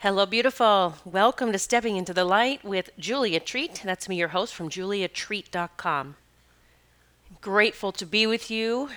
Hello, 0.00 0.26
beautiful. 0.26 0.96
Welcome 1.06 1.52
to 1.52 1.58
Stepping 1.58 1.96
into 1.96 2.12
the 2.12 2.26
Light 2.26 2.62
with 2.62 2.90
Julia 2.98 3.40
Treat. 3.40 3.80
That's 3.82 4.10
me, 4.10 4.16
your 4.16 4.28
host 4.28 4.54
from 4.54 4.68
juliatreat.com. 4.68 6.16
Grateful 7.40 7.92
to 7.92 8.04
be 8.04 8.26
with 8.26 8.50
you 8.50 8.90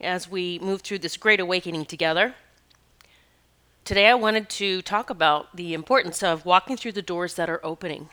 as 0.00 0.30
we 0.30 0.60
move 0.60 0.82
through 0.82 1.00
this 1.00 1.16
great 1.16 1.40
awakening 1.40 1.86
together. 1.86 2.36
Today, 3.84 4.06
I 4.06 4.14
wanted 4.14 4.48
to 4.50 4.82
talk 4.82 5.10
about 5.10 5.56
the 5.56 5.74
importance 5.74 6.22
of 6.22 6.46
walking 6.46 6.76
through 6.76 6.92
the 6.92 7.02
doors 7.02 7.34
that 7.34 7.50
are 7.50 7.60
opening. 7.64 8.10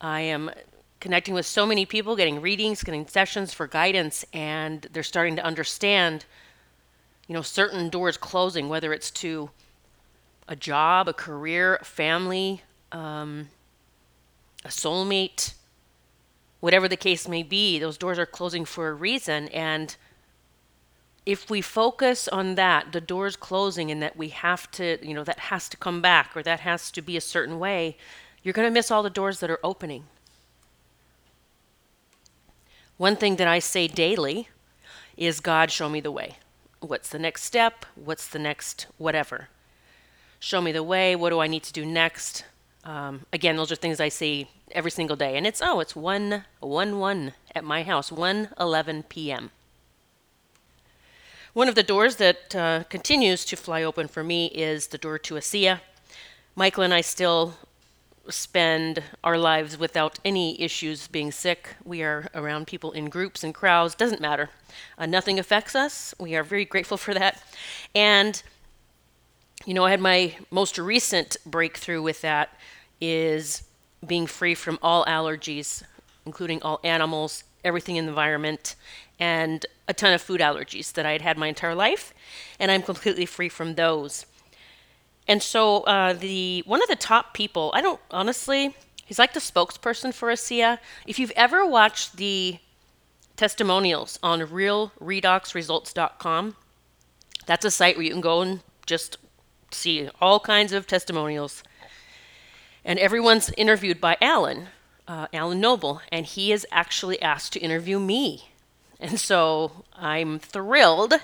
I 0.00 0.22
am 0.22 0.50
connecting 0.98 1.34
with 1.34 1.46
so 1.46 1.64
many 1.64 1.86
people, 1.86 2.16
getting 2.16 2.40
readings, 2.40 2.82
getting 2.82 3.06
sessions 3.06 3.54
for 3.54 3.68
guidance, 3.68 4.24
and 4.32 4.88
they're 4.92 5.04
starting 5.04 5.36
to 5.36 5.44
understand, 5.44 6.24
you 7.28 7.34
know, 7.34 7.42
certain 7.42 7.90
doors 7.90 8.16
closing, 8.16 8.68
whether 8.68 8.92
it's 8.92 9.10
to 9.10 9.50
a 10.48 10.56
job, 10.56 11.08
a 11.08 11.12
career, 11.12 11.76
a 11.76 11.84
family, 11.84 12.62
um, 12.90 13.48
a 14.64 14.68
soulmate, 14.68 15.52
whatever 16.60 16.88
the 16.88 16.96
case 16.96 17.28
may 17.28 17.42
be, 17.42 17.78
those 17.78 17.98
doors 17.98 18.18
are 18.18 18.26
closing 18.26 18.64
for 18.64 18.88
a 18.88 18.94
reason. 18.94 19.48
And 19.48 19.94
if 21.26 21.50
we 21.50 21.60
focus 21.60 22.26
on 22.28 22.54
that, 22.54 22.92
the 22.92 23.00
doors 23.00 23.36
closing, 23.36 23.90
and 23.90 24.02
that 24.02 24.16
we 24.16 24.30
have 24.30 24.70
to, 24.72 24.98
you 25.06 25.12
know, 25.12 25.24
that 25.24 25.38
has 25.38 25.68
to 25.68 25.76
come 25.76 26.00
back 26.00 26.34
or 26.34 26.42
that 26.42 26.60
has 26.60 26.90
to 26.92 27.02
be 27.02 27.16
a 27.16 27.20
certain 27.20 27.58
way, 27.58 27.98
you're 28.42 28.54
going 28.54 28.66
to 28.66 28.72
miss 28.72 28.90
all 28.90 29.02
the 29.02 29.10
doors 29.10 29.40
that 29.40 29.50
are 29.50 29.60
opening. 29.62 30.04
One 32.96 33.14
thing 33.14 33.36
that 33.36 33.46
I 33.46 33.58
say 33.58 33.86
daily 33.86 34.48
is 35.16 35.40
God, 35.40 35.70
show 35.70 35.90
me 35.90 36.00
the 36.00 36.10
way. 36.10 36.38
What's 36.80 37.08
the 37.08 37.18
next 37.18 37.42
step? 37.42 37.84
What's 37.96 38.28
the 38.28 38.38
next 38.38 38.86
whatever? 38.98 39.48
Show 40.38 40.60
me 40.60 40.70
the 40.70 40.82
way. 40.82 41.16
What 41.16 41.30
do 41.30 41.40
I 41.40 41.48
need 41.48 41.64
to 41.64 41.72
do 41.72 41.84
next? 41.84 42.44
Um, 42.84 43.26
again, 43.32 43.56
those 43.56 43.72
are 43.72 43.76
things 43.76 44.00
I 44.00 44.08
see 44.08 44.48
every 44.70 44.90
single 44.90 45.16
day. 45.16 45.36
And 45.36 45.46
it's, 45.46 45.60
oh, 45.60 45.80
it's 45.80 45.96
1 45.96 46.44
1 46.60 46.98
1 46.98 47.32
at 47.54 47.64
my 47.64 47.82
house, 47.82 48.12
1 48.12 48.50
11 48.58 49.02
p.m. 49.04 49.50
One 51.52 51.68
of 51.68 51.74
the 51.74 51.82
doors 51.82 52.16
that 52.16 52.54
uh, 52.54 52.84
continues 52.84 53.44
to 53.46 53.56
fly 53.56 53.82
open 53.82 54.06
for 54.06 54.22
me 54.22 54.46
is 54.46 54.88
the 54.88 54.98
door 54.98 55.18
to 55.18 55.34
ASEA. 55.34 55.80
Michael 56.54 56.84
and 56.84 56.94
I 56.94 57.00
still 57.00 57.54
spend 58.30 59.02
our 59.24 59.38
lives 59.38 59.78
without 59.78 60.18
any 60.24 60.60
issues 60.60 61.08
being 61.08 61.32
sick. 61.32 61.76
We 61.84 62.02
are 62.02 62.28
around 62.34 62.66
people 62.66 62.92
in 62.92 63.08
groups 63.08 63.42
and 63.42 63.54
crowds, 63.54 63.94
doesn't 63.94 64.20
matter. 64.20 64.50
Uh, 64.96 65.06
nothing 65.06 65.38
affects 65.38 65.74
us. 65.74 66.14
We 66.18 66.36
are 66.36 66.42
very 66.42 66.64
grateful 66.64 66.96
for 66.96 67.14
that. 67.14 67.42
And, 67.94 68.42
you 69.64 69.74
know, 69.74 69.84
I 69.84 69.90
had 69.90 70.00
my 70.00 70.36
most 70.50 70.78
recent 70.78 71.36
breakthrough 71.46 72.02
with 72.02 72.20
that 72.22 72.50
is 73.00 73.62
being 74.06 74.26
free 74.26 74.54
from 74.54 74.78
all 74.82 75.04
allergies, 75.06 75.82
including 76.26 76.62
all 76.62 76.80
animals, 76.84 77.44
everything 77.64 77.96
in 77.96 78.04
the 78.04 78.10
environment, 78.10 78.76
and 79.18 79.66
a 79.88 79.94
ton 79.94 80.12
of 80.12 80.22
food 80.22 80.40
allergies 80.40 80.92
that 80.92 81.06
I 81.06 81.12
had 81.12 81.22
had 81.22 81.38
my 81.38 81.48
entire 81.48 81.74
life. 81.74 82.14
And 82.60 82.70
I'm 82.70 82.82
completely 82.82 83.26
free 83.26 83.48
from 83.48 83.74
those. 83.74 84.26
And 85.28 85.40
so 85.42 85.82
uh, 85.82 86.14
the 86.14 86.64
one 86.66 86.82
of 86.82 86.88
the 86.88 86.96
top 86.96 87.34
people, 87.34 87.70
I 87.74 87.82
don't 87.82 88.00
honestly, 88.10 88.74
he's 89.04 89.18
like 89.18 89.34
the 89.34 89.40
spokesperson 89.40 90.14
for 90.14 90.30
ASEA. 90.30 90.78
If 91.06 91.18
you've 91.18 91.32
ever 91.36 91.66
watched 91.66 92.16
the 92.16 92.60
testimonials 93.36 94.18
on 94.22 94.40
realredoxresults.com, 94.40 96.56
that's 97.46 97.64
a 97.64 97.70
site 97.70 97.96
where 97.96 98.04
you 98.04 98.10
can 98.10 98.22
go 98.22 98.40
and 98.40 98.60
just 98.86 99.18
see 99.70 100.08
all 100.20 100.40
kinds 100.40 100.72
of 100.72 100.86
testimonials. 100.86 101.62
And 102.84 102.98
everyone's 102.98 103.50
interviewed 103.50 104.00
by 104.00 104.16
Alan, 104.20 104.68
uh, 105.06 105.28
Alan 105.32 105.60
Noble, 105.60 106.00
and 106.10 106.24
he 106.24 106.52
is 106.52 106.66
actually 106.72 107.20
asked 107.20 107.52
to 107.52 107.60
interview 107.60 108.00
me. 108.00 108.48
And 108.98 109.20
so 109.20 109.84
I'm 109.94 110.38
thrilled 110.38 111.14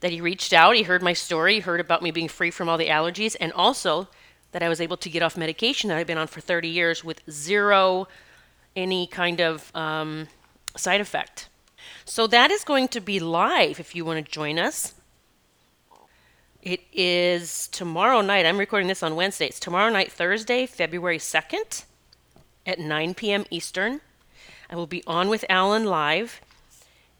that 0.00 0.10
he 0.12 0.20
reached 0.20 0.52
out, 0.52 0.76
he 0.76 0.82
heard 0.82 1.02
my 1.02 1.12
story, 1.12 1.54
he 1.54 1.60
heard 1.60 1.80
about 1.80 2.02
me 2.02 2.10
being 2.10 2.28
free 2.28 2.50
from 2.50 2.68
all 2.68 2.78
the 2.78 2.88
allergies, 2.88 3.36
and 3.40 3.52
also 3.52 4.08
that 4.52 4.62
I 4.62 4.68
was 4.68 4.80
able 4.80 4.96
to 4.98 5.08
get 5.08 5.22
off 5.22 5.36
medication 5.36 5.88
that 5.88 5.98
I've 5.98 6.06
been 6.06 6.18
on 6.18 6.26
for 6.26 6.40
30 6.40 6.68
years 6.68 7.04
with 7.04 7.20
zero 7.30 8.08
any 8.74 9.06
kind 9.06 9.40
of 9.40 9.74
um, 9.74 10.28
side 10.76 11.00
effect. 11.00 11.48
So 12.04 12.26
that 12.26 12.50
is 12.50 12.64
going 12.64 12.88
to 12.88 13.00
be 13.00 13.20
live 13.20 13.78
if 13.78 13.94
you 13.94 14.04
want 14.04 14.24
to 14.24 14.32
join 14.32 14.58
us. 14.58 14.94
It 16.62 16.80
is 16.92 17.68
tomorrow 17.68 18.20
night. 18.20 18.44
I'm 18.44 18.58
recording 18.58 18.88
this 18.88 19.02
on 19.02 19.16
Wednesday. 19.16 19.46
It's 19.46 19.60
tomorrow 19.60 19.90
night, 19.90 20.12
Thursday, 20.12 20.66
February 20.66 21.18
2nd 21.18 21.84
at 22.66 22.78
9 22.78 23.14
p.m. 23.14 23.44
Eastern. 23.50 24.00
I 24.68 24.76
will 24.76 24.86
be 24.86 25.02
on 25.06 25.28
with 25.28 25.44
Alan 25.48 25.84
live. 25.84 26.40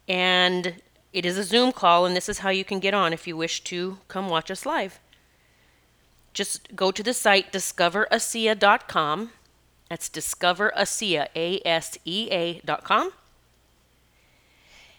And 0.06 0.74
it 1.12 1.26
is 1.26 1.36
a 1.36 1.44
Zoom 1.44 1.72
call, 1.72 2.06
and 2.06 2.16
this 2.16 2.28
is 2.28 2.38
how 2.38 2.50
you 2.50 2.64
can 2.64 2.80
get 2.80 2.94
on 2.94 3.12
if 3.12 3.26
you 3.26 3.36
wish 3.36 3.62
to 3.64 3.98
come 4.08 4.28
watch 4.28 4.50
us 4.50 4.64
live. 4.64 5.00
Just 6.32 6.76
go 6.76 6.90
to 6.90 7.02
the 7.02 7.12
site 7.14 7.52
discoverasea.com. 7.52 9.30
That's 9.88 10.08
discoverasea, 10.08 11.26
A-S-E-A.com. 11.34 13.12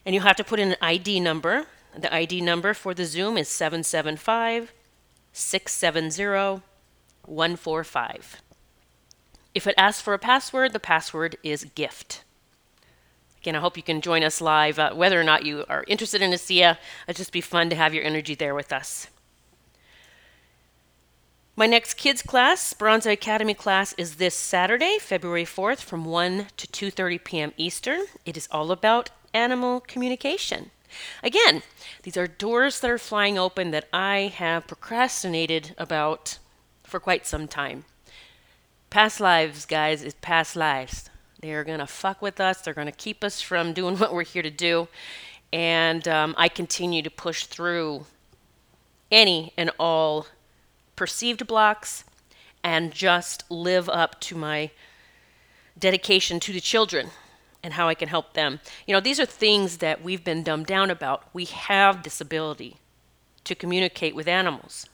And 0.06 0.16
you'll 0.16 0.26
have 0.26 0.36
to 0.36 0.44
put 0.44 0.60
in 0.60 0.72
an 0.72 0.78
ID 0.82 1.22
number. 1.22 1.68
The 1.98 2.14
ID 2.14 2.42
number 2.42 2.74
for 2.74 2.94
the 2.94 3.06
Zoom 3.06 3.38
is 3.38 3.48
775 3.48 4.74
670 5.34 6.62
145. 7.26 8.42
If 9.54 9.68
it 9.68 9.76
asks 9.78 10.02
for 10.02 10.14
a 10.14 10.20
password, 10.20 10.74
the 10.74 10.80
password 10.80 11.38
is 11.44 11.66
gift. 11.76 12.24
Again, 13.42 13.56
I 13.56 13.60
hope 13.60 13.76
you 13.76 13.82
can 13.82 14.02
join 14.02 14.24
us 14.24 14.40
live. 14.40 14.78
Uh, 14.78 14.94
whether 14.94 15.20
or 15.20 15.24
not 15.24 15.46
you 15.46 15.66
are 15.68 15.84
interested 15.88 16.22
in 16.22 16.32
ASEA, 16.32 16.78
it'd 17.08 17.18
just 17.18 17.32
be 17.32 17.42
fun 17.42 17.72
to 17.72 17.76
have 17.76 17.92
your 17.92 18.04
energy 18.04 18.36
there 18.36 18.54
with 18.54 18.72
us. 18.72 19.08
My 21.56 21.66
next 21.66 21.96
kids 21.96 22.22
class, 22.22 22.72
Bronze 22.74 23.06
Academy 23.06 23.54
class, 23.54 23.94
is 23.98 24.16
this 24.16 24.36
Saturday, 24.36 24.98
February 25.00 25.44
4th 25.44 25.80
from 25.80 26.06
1 26.06 26.48
to 26.58 26.68
2:30 26.68 27.24
p.m. 27.24 27.54
Eastern. 27.58 28.06
It 28.26 28.38
is 28.38 28.48
all 28.52 28.72
about 28.72 29.10
animal 29.34 29.80
communication. 29.82 30.72
Again, 31.24 31.64
these 32.04 32.18
are 32.18 32.28
doors 32.28 32.80
that 32.80 32.92
are 32.92 32.98
flying 32.98 33.38
open 33.38 33.72
that 33.72 33.88
I 33.92 34.34
have 34.36 34.68
procrastinated 34.68 35.74
about 35.78 36.38
for 36.84 37.00
quite 37.00 37.26
some 37.26 37.48
time. 37.48 37.86
Past 38.90 39.20
lives, 39.20 39.66
guys, 39.66 40.04
is 40.04 40.14
past 40.16 40.56
lives. 40.56 41.11
They're 41.42 41.64
going 41.64 41.80
to 41.80 41.88
fuck 41.88 42.22
with 42.22 42.40
us. 42.40 42.62
They're 42.62 42.76
going 42.76 42.86
to 42.86 42.92
keep 42.92 43.24
us 43.24 43.42
from 43.42 43.74
doing 43.74 43.98
what 44.00 44.14
we're 44.14 44.24
here 44.24 44.44
to 44.44 44.52
do. 44.52 44.88
And 45.52 46.08
um, 46.08 46.36
I 46.38 46.48
continue 46.48 47.02
to 47.02 47.10
push 47.10 47.46
through 47.46 48.06
any 49.12 49.52
and 49.58 49.72
all 49.80 50.28
perceived 50.96 51.46
blocks 51.48 52.06
and 52.64 52.94
just 52.94 53.44
live 53.50 53.90
up 53.90 54.22
to 54.22 54.36
my 54.36 54.70
dedication 55.78 56.40
to 56.40 56.54
the 56.54 56.62
children 56.62 57.10
and 57.64 57.74
how 57.74 57.88
I 57.88 57.96
can 57.96 58.08
help 58.08 58.34
them. 58.34 58.60
You 58.86 58.94
know, 58.94 59.02
these 59.02 59.20
are 59.20 59.26
things 59.26 59.78
that 59.78 60.04
we've 60.04 60.24
been 60.24 60.44
dumbed 60.44 60.68
down 60.68 60.90
about. 60.90 61.28
We 61.34 61.46
have 61.46 62.04
this 62.04 62.22
ability 62.22 62.78
to 63.44 63.56
communicate 63.56 64.16
with 64.16 64.28
animals. 64.28 64.88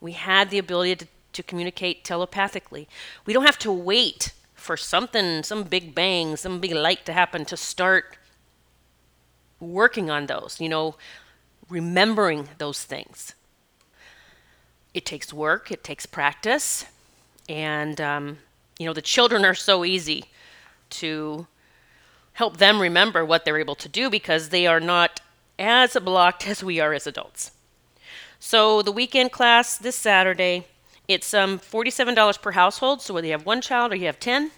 We 0.00 0.12
had 0.12 0.50
the 0.50 0.58
ability 0.58 0.96
to, 0.96 1.06
to 1.32 1.42
communicate 1.42 2.04
telepathically. 2.04 2.88
We 3.26 3.32
don't 3.32 3.46
have 3.46 3.58
to 3.60 3.72
wait 3.72 4.32
for 4.62 4.76
something, 4.76 5.42
some 5.42 5.64
big 5.64 5.94
bang, 5.94 6.36
some 6.36 6.60
big 6.60 6.72
light 6.72 7.04
to 7.06 7.12
happen 7.12 7.44
to 7.46 7.56
start 7.56 8.16
working 9.60 10.10
on 10.10 10.26
those, 10.26 10.60
you 10.60 10.68
know, 10.68 10.94
remembering 11.68 12.48
those 12.58 12.84
things. 12.84 13.34
It 14.94 15.04
takes 15.04 15.32
work, 15.32 15.70
it 15.70 15.82
takes 15.82 16.06
practice, 16.06 16.84
and, 17.48 18.00
um, 18.00 18.38
you 18.78 18.86
know, 18.86 18.92
the 18.92 19.02
children 19.02 19.44
are 19.44 19.54
so 19.54 19.84
easy 19.84 20.24
to 20.90 21.46
help 22.34 22.58
them 22.58 22.80
remember 22.80 23.24
what 23.24 23.44
they're 23.44 23.58
able 23.58 23.74
to 23.76 23.88
do 23.88 24.10
because 24.10 24.48
they 24.48 24.66
are 24.66 24.80
not 24.80 25.20
as 25.58 25.96
blocked 25.96 26.46
as 26.52 26.62
we 26.62 26.80
are 26.80 26.92
as 26.92 27.06
adults. 27.06 27.52
So, 28.38 28.82
the 28.82 28.92
weekend 28.92 29.30
class 29.30 29.78
this 29.78 29.96
Saturday, 29.96 30.66
it's 31.08 31.34
um, 31.34 31.58
$47 31.58 32.40
per 32.40 32.52
household. 32.52 33.02
So 33.02 33.14
whether 33.14 33.26
you 33.26 33.32
have 33.32 33.46
one 33.46 33.60
child 33.60 33.92
or 33.92 33.96
you 33.96 34.06
have 34.06 34.20
10, 34.20 34.50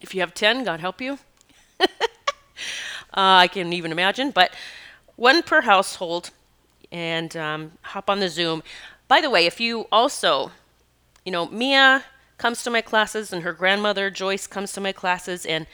if 0.00 0.14
you 0.14 0.20
have 0.20 0.34
10, 0.34 0.64
God 0.64 0.80
help 0.80 1.00
you. 1.00 1.18
uh, 1.80 1.86
I 3.12 3.48
can 3.48 3.72
even 3.72 3.92
imagine, 3.92 4.30
but 4.30 4.52
one 5.16 5.42
per 5.42 5.62
household 5.62 6.30
and 6.92 7.36
um, 7.36 7.72
hop 7.82 8.08
on 8.08 8.20
the 8.20 8.28
Zoom. 8.28 8.62
By 9.08 9.20
the 9.20 9.30
way, 9.30 9.46
if 9.46 9.60
you 9.60 9.86
also, 9.90 10.52
you 11.24 11.32
know, 11.32 11.46
Mia 11.46 12.04
comes 12.36 12.62
to 12.62 12.70
my 12.70 12.80
classes 12.80 13.32
and 13.32 13.42
her 13.42 13.52
grandmother 13.52 14.10
Joyce 14.10 14.46
comes 14.46 14.72
to 14.72 14.80
my 14.80 14.92
classes, 14.92 15.44
and 15.44 15.66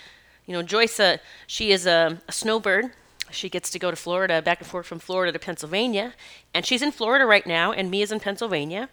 you 0.47 0.53
know, 0.53 0.63
Joyce, 0.63 0.99
uh, 1.01 1.19
she 1.47 1.71
is 1.71 1.87
a, 1.87 2.21
a 2.29 2.33
snowbird. 2.33 2.87
she 3.31 3.49
gets 3.49 3.71
to 3.71 3.79
go 3.79 3.91
to 3.91 3.97
Florida, 3.97 4.43
back 4.43 4.61
and 4.61 4.69
forth 4.69 4.87
from 4.87 4.99
Florida 4.99 5.33
to 5.33 5.39
Pennsylvania. 5.39 6.15
And 6.53 6.67
she's 6.67 6.83
in 6.83 6.93
Florida 6.93 7.27
right 7.27 7.47
now, 7.47 7.73
and 7.73 7.91
Mia's 7.91 8.13
in 8.13 8.21
Pennsylvania. 8.21 8.89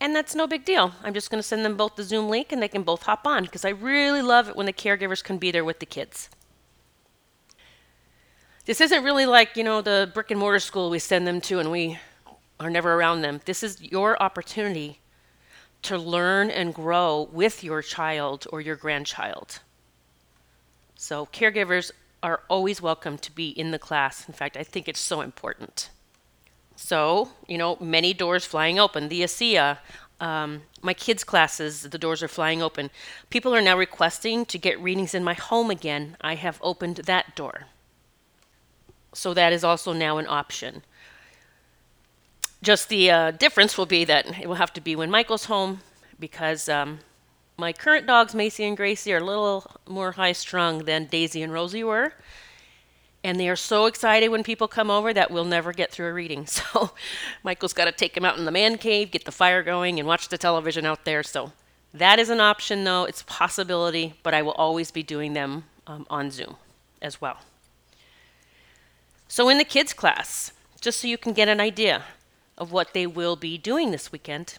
And 0.00 0.16
that's 0.16 0.34
no 0.34 0.46
big 0.46 0.64
deal. 0.64 0.92
I'm 1.04 1.12
just 1.12 1.30
going 1.30 1.40
to 1.42 1.46
send 1.46 1.64
them 1.64 1.76
both 1.76 1.94
the 1.94 2.02
Zoom 2.02 2.30
link 2.30 2.52
and 2.52 2.62
they 2.62 2.68
can 2.68 2.82
both 2.82 3.02
hop 3.02 3.26
on 3.26 3.44
because 3.44 3.66
I 3.66 3.70
really 3.70 4.22
love 4.22 4.48
it 4.48 4.56
when 4.56 4.64
the 4.64 4.72
caregivers 4.72 5.22
can 5.22 5.36
be 5.36 5.50
there 5.50 5.64
with 5.64 5.78
the 5.78 5.86
kids. 5.86 6.30
This 8.64 8.80
isn't 8.80 9.04
really 9.04 9.26
like, 9.26 9.56
you 9.56 9.64
know, 9.64 9.82
the 9.82 10.10
brick 10.14 10.30
and 10.30 10.40
mortar 10.40 10.58
school 10.58 10.88
we 10.88 10.98
send 10.98 11.26
them 11.26 11.40
to 11.42 11.58
and 11.58 11.70
we 11.70 11.98
are 12.58 12.70
never 12.70 12.94
around 12.94 13.20
them. 13.20 13.40
This 13.44 13.62
is 13.62 13.82
your 13.82 14.20
opportunity 14.22 15.00
to 15.82 15.98
learn 15.98 16.50
and 16.50 16.74
grow 16.74 17.28
with 17.32 17.62
your 17.64 17.82
child 17.82 18.46
or 18.52 18.60
your 18.60 18.76
grandchild. 18.76 19.60
So, 20.94 21.26
caregivers 21.26 21.90
are 22.22 22.42
always 22.48 22.82
welcome 22.82 23.16
to 23.18 23.32
be 23.32 23.48
in 23.48 23.70
the 23.70 23.78
class. 23.78 24.28
In 24.28 24.34
fact, 24.34 24.56
I 24.58 24.62
think 24.62 24.88
it's 24.88 25.00
so 25.00 25.22
important. 25.22 25.88
So, 26.82 27.28
you 27.46 27.58
know, 27.58 27.76
many 27.78 28.14
doors 28.14 28.46
flying 28.46 28.78
open. 28.78 29.10
The 29.10 29.20
ASEA, 29.20 29.78
um, 30.18 30.62
my 30.80 30.94
kids' 30.94 31.24
classes, 31.24 31.82
the 31.82 31.98
doors 31.98 32.22
are 32.22 32.28
flying 32.28 32.62
open. 32.62 32.90
People 33.28 33.54
are 33.54 33.60
now 33.60 33.76
requesting 33.76 34.46
to 34.46 34.56
get 34.56 34.80
readings 34.80 35.14
in 35.14 35.22
my 35.22 35.34
home 35.34 35.70
again. 35.70 36.16
I 36.22 36.36
have 36.36 36.58
opened 36.62 36.96
that 36.96 37.36
door. 37.36 37.66
So 39.12 39.34
that 39.34 39.52
is 39.52 39.62
also 39.62 39.92
now 39.92 40.16
an 40.16 40.26
option. 40.26 40.82
Just 42.62 42.88
the 42.88 43.10
uh, 43.10 43.30
difference 43.32 43.76
will 43.76 43.86
be 43.86 44.04
that 44.06 44.40
it 44.40 44.48
will 44.48 44.56
have 44.56 44.72
to 44.72 44.80
be 44.80 44.96
when 44.96 45.10
Michael's 45.10 45.44
home 45.44 45.80
because 46.18 46.66
um, 46.68 47.00
my 47.58 47.74
current 47.74 48.06
dogs, 48.06 48.34
Macy 48.34 48.64
and 48.64 48.76
Gracie, 48.76 49.12
are 49.12 49.18
a 49.18 49.24
little 49.24 49.70
more 49.86 50.12
high 50.12 50.32
strung 50.32 50.84
than 50.86 51.04
Daisy 51.04 51.42
and 51.42 51.52
Rosie 51.52 51.84
were. 51.84 52.14
And 53.22 53.38
they 53.38 53.48
are 53.48 53.56
so 53.56 53.86
excited 53.86 54.28
when 54.28 54.42
people 54.42 54.66
come 54.66 54.90
over 54.90 55.12
that 55.12 55.30
we'll 55.30 55.44
never 55.44 55.72
get 55.72 55.90
through 55.90 56.08
a 56.08 56.12
reading. 56.12 56.46
So 56.72 56.92
Michael's 57.42 57.72
got 57.72 57.84
to 57.84 57.92
take 57.92 58.14
them 58.14 58.24
out 58.24 58.38
in 58.38 58.44
the 58.44 58.50
man 58.50 58.78
cave, 58.78 59.10
get 59.10 59.24
the 59.24 59.32
fire 59.32 59.62
going, 59.62 59.98
and 59.98 60.08
watch 60.08 60.28
the 60.28 60.38
television 60.38 60.86
out 60.86 61.04
there. 61.04 61.22
So 61.22 61.52
that 61.92 62.18
is 62.18 62.30
an 62.30 62.40
option, 62.40 62.84
though. 62.84 63.04
It's 63.04 63.20
a 63.20 63.26
possibility, 63.26 64.14
but 64.22 64.32
I 64.32 64.42
will 64.42 64.52
always 64.52 64.90
be 64.90 65.02
doing 65.02 65.34
them 65.34 65.64
um, 65.86 66.06
on 66.08 66.30
Zoom 66.30 66.56
as 67.02 67.20
well. 67.20 67.38
So 69.28 69.48
in 69.48 69.58
the 69.58 69.64
kids' 69.64 69.92
class, 69.92 70.52
just 70.80 71.00
so 71.00 71.08
you 71.08 71.18
can 71.18 71.32
get 71.32 71.48
an 71.48 71.60
idea 71.60 72.04
of 72.56 72.72
what 72.72 72.94
they 72.94 73.06
will 73.06 73.36
be 73.36 73.58
doing 73.58 73.90
this 73.90 74.12
weekend, 74.12 74.58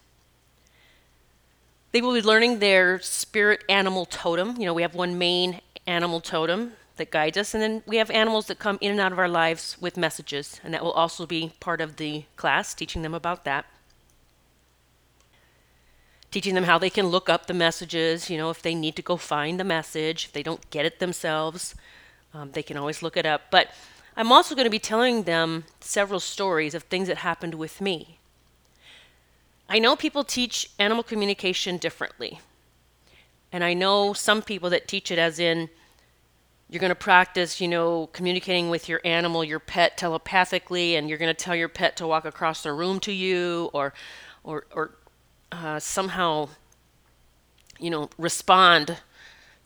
they 1.91 2.01
will 2.01 2.13
be 2.13 2.21
learning 2.21 2.59
their 2.59 2.99
spirit 2.99 3.63
animal 3.67 4.05
totem. 4.05 4.55
You 4.57 4.65
know, 4.65 4.73
we 4.73 4.81
have 4.81 4.95
one 4.95 5.17
main 5.17 5.61
animal 5.85 6.21
totem 6.21 6.73
that 7.01 7.09
guides 7.09 7.35
us, 7.35 7.55
and 7.55 7.63
then 7.63 7.81
we 7.87 7.97
have 7.97 8.11
animals 8.11 8.45
that 8.45 8.59
come 8.59 8.77
in 8.79 8.91
and 8.91 8.99
out 8.99 9.11
of 9.11 9.17
our 9.17 9.27
lives 9.27 9.75
with 9.81 9.97
messages, 9.97 10.61
and 10.63 10.71
that 10.71 10.83
will 10.83 10.91
also 10.91 11.25
be 11.25 11.51
part 11.59 11.81
of 11.81 11.95
the 11.95 12.25
class, 12.35 12.75
teaching 12.75 13.01
them 13.01 13.15
about 13.15 13.43
that. 13.43 13.65
Teaching 16.29 16.53
them 16.53 16.65
how 16.65 16.77
they 16.77 16.91
can 16.91 17.07
look 17.07 17.27
up 17.27 17.47
the 17.47 17.55
messages, 17.55 18.29
you 18.29 18.37
know, 18.37 18.51
if 18.51 18.61
they 18.61 18.75
need 18.75 18.95
to 18.97 19.01
go 19.01 19.17
find 19.17 19.59
the 19.59 19.63
message, 19.63 20.25
if 20.25 20.31
they 20.31 20.43
don't 20.43 20.69
get 20.69 20.85
it 20.85 20.99
themselves, 20.99 21.73
um, 22.35 22.51
they 22.51 22.61
can 22.61 22.77
always 22.77 23.01
look 23.01 23.17
it 23.17 23.25
up. 23.25 23.49
But 23.49 23.71
I'm 24.15 24.31
also 24.31 24.53
going 24.53 24.65
to 24.65 24.69
be 24.69 24.77
telling 24.77 25.23
them 25.23 25.63
several 25.79 26.19
stories 26.19 26.75
of 26.75 26.83
things 26.83 27.07
that 27.07 27.17
happened 27.17 27.55
with 27.55 27.81
me. 27.81 28.19
I 29.67 29.79
know 29.79 29.95
people 29.95 30.23
teach 30.23 30.69
animal 30.77 31.03
communication 31.03 31.77
differently. 31.77 32.41
And 33.51 33.63
I 33.63 33.73
know 33.73 34.13
some 34.13 34.43
people 34.43 34.69
that 34.69 34.87
teach 34.87 35.09
it 35.09 35.17
as 35.17 35.39
in 35.39 35.69
you're 36.71 36.79
going 36.79 36.89
to 36.89 36.95
practice, 36.95 37.59
you 37.59 37.67
know, 37.67 38.07
communicating 38.13 38.69
with 38.69 38.87
your 38.87 39.01
animal, 39.03 39.43
your 39.43 39.59
pet 39.59 39.97
telepathically, 39.97 40.95
and 40.95 41.09
you're 41.09 41.17
going 41.17 41.33
to 41.33 41.33
tell 41.43 41.53
your 41.53 41.67
pet 41.67 41.97
to 41.97 42.07
walk 42.07 42.23
across 42.23 42.63
the 42.63 42.71
room 42.71 43.01
to 43.01 43.11
you 43.11 43.69
or, 43.73 43.93
or, 44.45 44.65
or 44.73 44.91
uh, 45.51 45.79
somehow, 45.79 46.47
you 47.77 47.89
know, 47.89 48.09
respond 48.17 48.99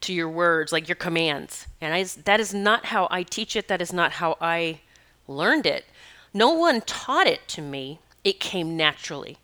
to 0.01 0.13
your 0.13 0.27
words, 0.27 0.71
like 0.71 0.89
your 0.89 0.95
commands. 0.95 1.67
And 1.79 1.93
I, 1.93 2.03
that 2.23 2.39
is 2.39 2.55
not 2.55 2.85
how 2.85 3.07
I 3.11 3.21
teach 3.21 3.55
it. 3.55 3.67
That 3.67 3.83
is 3.83 3.93
not 3.93 4.13
how 4.13 4.35
I 4.41 4.79
learned 5.27 5.67
it. 5.67 5.85
No 6.33 6.53
one 6.53 6.81
taught 6.81 7.27
it 7.27 7.47
to 7.49 7.61
me. 7.61 7.99
It 8.23 8.39
came 8.39 8.75
naturally. 8.75 9.37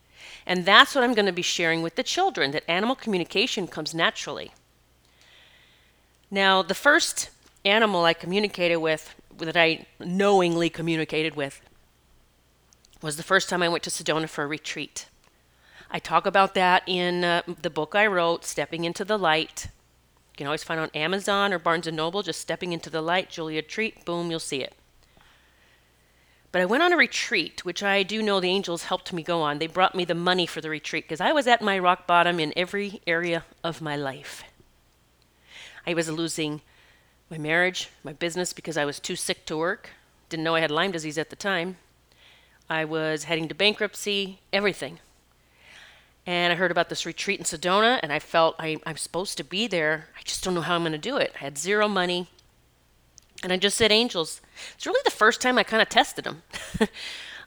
And 0.47 0.65
that's 0.65 0.95
what 0.95 1.03
I'm 1.03 1.13
going 1.13 1.27
to 1.27 1.31
be 1.31 1.43
sharing 1.43 1.83
with 1.83 1.93
the 1.93 2.01
children 2.01 2.49
that 2.51 2.63
animal 2.67 2.95
communication 2.95 3.67
comes 3.67 3.93
naturally. 3.93 4.51
Now, 6.31 6.63
the 6.63 6.73
first 6.73 7.29
animal 7.65 8.05
I 8.05 8.13
communicated 8.13 8.77
with, 8.77 9.15
that 9.37 9.57
I 9.57 9.85
knowingly 9.99 10.69
communicated 10.69 11.35
with, 11.35 11.61
was 13.01 13.17
the 13.17 13.23
first 13.23 13.49
time 13.49 13.63
I 13.63 13.69
went 13.69 13.83
to 13.83 13.89
Sedona 13.89 14.29
for 14.29 14.43
a 14.43 14.47
retreat. 14.47 15.07
I 15.89 15.99
talk 15.99 16.25
about 16.25 16.53
that 16.53 16.83
in 16.87 17.23
uh, 17.23 17.41
the 17.61 17.69
book 17.69 17.95
I 17.95 18.07
wrote, 18.07 18.45
Stepping 18.45 18.85
into 18.85 19.03
the 19.03 19.17
Light. 19.17 19.67
You 20.33 20.37
can 20.37 20.47
always 20.47 20.63
find 20.63 20.79
on 20.79 20.89
Amazon 20.93 21.51
or 21.51 21.59
Barnes 21.59 21.87
& 21.87 21.91
Noble, 21.91 22.21
just 22.21 22.39
Stepping 22.39 22.71
into 22.71 22.89
the 22.89 23.01
Light, 23.01 23.29
Julia 23.29 23.61
Treat, 23.61 24.05
boom, 24.05 24.29
you'll 24.31 24.39
see 24.39 24.63
it. 24.63 24.73
But 26.51 26.61
I 26.61 26.65
went 26.65 26.83
on 26.83 26.91
a 26.91 26.97
retreat, 26.97 27.63
which 27.63 27.81
I 27.81 28.03
do 28.03 28.21
know 28.21 28.39
the 28.39 28.49
angels 28.49 28.83
helped 28.83 29.13
me 29.13 29.23
go 29.23 29.41
on. 29.41 29.59
They 29.59 29.67
brought 29.67 29.95
me 29.95 30.03
the 30.03 30.15
money 30.15 30.45
for 30.45 30.59
the 30.59 30.69
retreat 30.69 31.05
because 31.05 31.21
I 31.21 31.31
was 31.31 31.47
at 31.47 31.61
my 31.61 31.79
rock 31.79 32.07
bottom 32.07 32.39
in 32.39 32.53
every 32.57 33.01
area 33.07 33.45
of 33.63 33.81
my 33.81 33.95
life. 33.95 34.43
I 35.87 35.93
was 35.93 36.09
losing 36.09 36.61
my 37.31 37.37
marriage, 37.37 37.89
my 38.03 38.11
business 38.11 38.51
because 38.51 38.75
I 38.75 38.83
was 38.83 38.99
too 38.99 39.15
sick 39.15 39.45
to 39.45 39.55
work. 39.55 39.91
Didn't 40.29 40.43
know 40.43 40.55
I 40.55 40.59
had 40.59 40.69
Lyme 40.69 40.91
disease 40.91 41.17
at 41.17 41.29
the 41.29 41.35
time. 41.37 41.77
I 42.69 42.83
was 42.83 43.23
heading 43.23 43.47
to 43.47 43.55
bankruptcy, 43.55 44.39
everything. 44.51 44.99
And 46.27 46.53
I 46.53 46.57
heard 46.57 46.71
about 46.71 46.89
this 46.89 47.05
retreat 47.05 47.39
in 47.39 47.45
Sedona, 47.45 47.99
and 48.03 48.13
I 48.13 48.19
felt 48.19 48.55
I, 48.59 48.77
am 48.85 48.97
supposed 48.97 49.37
to 49.37 49.43
be 49.43 49.65
there. 49.65 50.09
I 50.17 50.21
just 50.23 50.43
don't 50.43 50.53
know 50.53 50.61
how 50.61 50.75
I'm 50.75 50.83
going 50.83 50.91
to 50.91 50.97
do 50.97 51.17
it. 51.17 51.31
I 51.35 51.39
had 51.39 51.57
zero 51.57 51.87
money. 51.87 52.27
And 53.43 53.51
I 53.51 53.57
just 53.57 53.77
said, 53.77 53.91
Angels. 53.91 54.41
It's 54.75 54.85
really 54.85 55.01
the 55.03 55.09
first 55.09 55.41
time 55.41 55.57
I 55.57 55.63
kind 55.63 55.81
of 55.81 55.89
tested 55.89 56.25
them. 56.25 56.43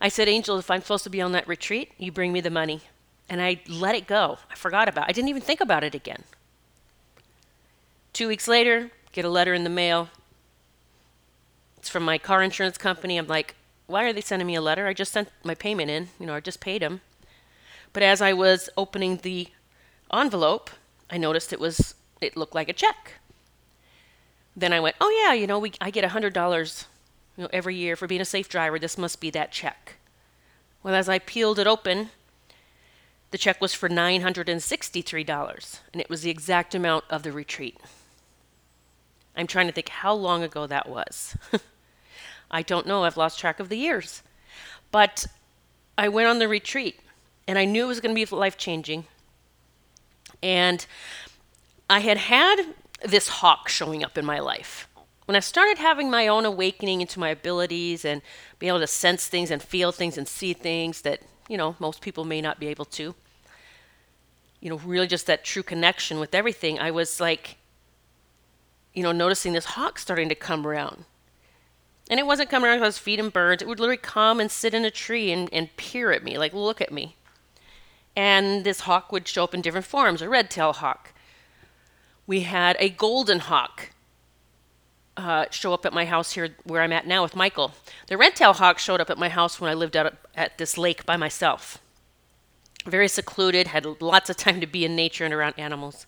I 0.00 0.08
said, 0.08 0.28
Angel, 0.28 0.58
if 0.58 0.70
I'm 0.70 0.80
supposed 0.80 1.04
to 1.04 1.10
be 1.10 1.20
on 1.20 1.32
that 1.32 1.46
retreat, 1.46 1.92
you 1.98 2.10
bring 2.10 2.32
me 2.32 2.40
the 2.40 2.50
money. 2.50 2.80
And 3.28 3.40
I 3.40 3.60
let 3.68 3.94
it 3.94 4.06
go. 4.06 4.38
I 4.50 4.56
forgot 4.56 4.88
about 4.88 5.04
it. 5.04 5.10
I 5.10 5.12
didn't 5.12 5.28
even 5.28 5.42
think 5.42 5.60
about 5.60 5.84
it 5.84 5.94
again. 5.94 6.24
Two 8.12 8.28
weeks 8.28 8.48
later, 8.48 8.90
get 9.14 9.24
a 9.24 9.30
letter 9.30 9.54
in 9.54 9.64
the 9.64 9.70
mail. 9.70 10.10
It's 11.78 11.88
from 11.88 12.02
my 12.02 12.18
car 12.18 12.42
insurance 12.42 12.76
company. 12.76 13.16
I'm 13.16 13.26
like, 13.26 13.54
why 13.86 14.04
are 14.04 14.12
they 14.12 14.20
sending 14.20 14.46
me 14.46 14.54
a 14.54 14.60
letter? 14.60 14.86
I 14.86 14.92
just 14.92 15.12
sent 15.12 15.28
my 15.42 15.54
payment 15.54 15.90
in. 15.90 16.08
You 16.20 16.26
know, 16.26 16.34
I 16.34 16.40
just 16.40 16.60
paid 16.60 16.82
them. 16.82 17.00
But 17.92 18.02
as 18.02 18.20
I 18.20 18.32
was 18.32 18.68
opening 18.76 19.18
the 19.18 19.48
envelope, 20.12 20.70
I 21.10 21.16
noticed 21.16 21.52
it 21.52 21.60
was 21.60 21.94
it 22.20 22.36
looked 22.36 22.54
like 22.54 22.68
a 22.68 22.72
check 22.72 23.14
then 24.56 24.72
I 24.72 24.80
went, 24.80 24.96
oh 25.00 25.10
yeah, 25.10 25.32
you 25.32 25.46
know, 25.46 25.58
we 25.58 25.72
I 25.80 25.90
get 25.90 26.04
a 26.04 26.10
hundred 26.10 26.32
dollars, 26.32 26.86
you 27.36 27.42
know, 27.42 27.50
every 27.52 27.74
year 27.74 27.96
for 27.96 28.06
being 28.06 28.20
a 28.20 28.26
safe 28.26 28.48
driver. 28.48 28.78
This 28.78 28.98
must 28.98 29.20
be 29.20 29.30
that 29.30 29.52
check. 29.52 29.94
Well, 30.82 30.94
as 30.94 31.08
I 31.08 31.18
peeled 31.18 31.58
it 31.58 31.66
open, 31.66 32.10
the 33.30 33.38
check 33.38 33.60
was 33.60 33.74
for 33.74 33.88
nine 33.88 34.20
hundred 34.20 34.48
and 34.48 34.62
sixty-three 34.62 35.24
dollars, 35.24 35.80
and 35.92 36.00
it 36.00 36.08
was 36.08 36.22
the 36.22 36.30
exact 36.30 36.74
amount 36.74 37.04
of 37.10 37.22
the 37.22 37.32
retreat. 37.32 37.78
I'm 39.36 39.46
trying 39.46 39.66
to 39.66 39.72
think 39.72 39.88
how 39.88 40.14
long 40.14 40.42
ago 40.42 40.66
that 40.66 40.88
was. 40.88 41.36
I 42.50 42.62
don't 42.62 42.86
know. 42.86 43.04
I've 43.04 43.16
lost 43.16 43.38
track 43.38 43.58
of 43.58 43.68
the 43.68 43.78
years, 43.78 44.22
but 44.90 45.26
I 45.98 46.08
went 46.08 46.28
on 46.28 46.38
the 46.38 46.48
retreat, 46.48 47.00
and 47.48 47.58
I 47.58 47.64
knew 47.64 47.84
it 47.84 47.88
was 47.88 48.00
going 48.00 48.14
to 48.14 48.26
be 48.26 48.36
life 48.36 48.56
changing. 48.56 49.06
And 50.42 50.84
I 51.88 52.00
had 52.00 52.18
had 52.18 52.74
this 53.02 53.28
hawk 53.28 53.68
showing 53.68 54.04
up 54.04 54.16
in 54.16 54.24
my 54.24 54.38
life. 54.38 54.88
When 55.26 55.36
I 55.36 55.40
started 55.40 55.78
having 55.78 56.10
my 56.10 56.28
own 56.28 56.44
awakening 56.44 57.00
into 57.00 57.18
my 57.18 57.30
abilities 57.30 58.04
and 58.04 58.20
being 58.58 58.68
able 58.68 58.80
to 58.80 58.86
sense 58.86 59.26
things 59.26 59.50
and 59.50 59.62
feel 59.62 59.90
things 59.90 60.18
and 60.18 60.28
see 60.28 60.52
things 60.52 61.00
that, 61.02 61.20
you 61.48 61.56
know, 61.56 61.76
most 61.78 62.02
people 62.02 62.24
may 62.24 62.40
not 62.40 62.60
be 62.60 62.68
able 62.68 62.84
to, 62.86 63.14
you 64.60 64.70
know, 64.70 64.76
really 64.78 65.06
just 65.06 65.26
that 65.26 65.44
true 65.44 65.62
connection 65.62 66.20
with 66.20 66.34
everything, 66.34 66.78
I 66.78 66.90
was 66.90 67.20
like, 67.20 67.56
you 68.94 69.02
know, 69.02 69.12
noticing 69.12 69.52
this 69.52 69.64
hawk 69.64 69.98
starting 69.98 70.28
to 70.28 70.34
come 70.34 70.66
around. 70.66 71.04
And 72.10 72.20
it 72.20 72.26
wasn't 72.26 72.50
coming 72.50 72.68
around 72.68 72.78
because 72.78 72.84
I 72.84 72.88
was 72.88 72.98
feeding 72.98 73.30
birds. 73.30 73.62
It 73.62 73.68
would 73.68 73.80
literally 73.80 73.96
come 73.96 74.40
and 74.40 74.50
sit 74.50 74.74
in 74.74 74.84
a 74.84 74.90
tree 74.90 75.32
and, 75.32 75.48
and 75.52 75.74
peer 75.76 76.12
at 76.12 76.22
me, 76.22 76.38
like 76.38 76.52
look 76.52 76.80
at 76.80 76.92
me. 76.92 77.16
And 78.14 78.64
this 78.64 78.80
hawk 78.80 79.10
would 79.10 79.26
show 79.26 79.44
up 79.44 79.54
in 79.54 79.62
different 79.62 79.86
forms, 79.86 80.22
a 80.22 80.28
red 80.28 80.50
tail 80.50 80.72
hawk, 80.72 81.14
we 82.26 82.40
had 82.40 82.76
a 82.80 82.88
golden 82.88 83.38
hawk 83.40 83.90
uh, 85.16 85.46
show 85.50 85.72
up 85.72 85.86
at 85.86 85.92
my 85.92 86.04
house 86.04 86.32
here 86.32 86.56
where 86.64 86.82
I'm 86.82 86.92
at 86.92 87.06
now 87.06 87.22
with 87.22 87.36
Michael. 87.36 87.72
The 88.08 88.16
red 88.16 88.34
tail 88.34 88.54
hawk 88.54 88.78
showed 88.78 89.00
up 89.00 89.10
at 89.10 89.18
my 89.18 89.28
house 89.28 89.60
when 89.60 89.70
I 89.70 89.74
lived 89.74 89.96
out 89.96 90.14
at 90.34 90.58
this 90.58 90.78
lake 90.78 91.06
by 91.06 91.16
myself. 91.16 91.78
Very 92.86 93.08
secluded, 93.08 93.68
had 93.68 93.86
lots 94.00 94.28
of 94.28 94.36
time 94.36 94.60
to 94.60 94.66
be 94.66 94.84
in 94.84 94.96
nature 94.96 95.24
and 95.24 95.32
around 95.32 95.54
animals. 95.56 96.06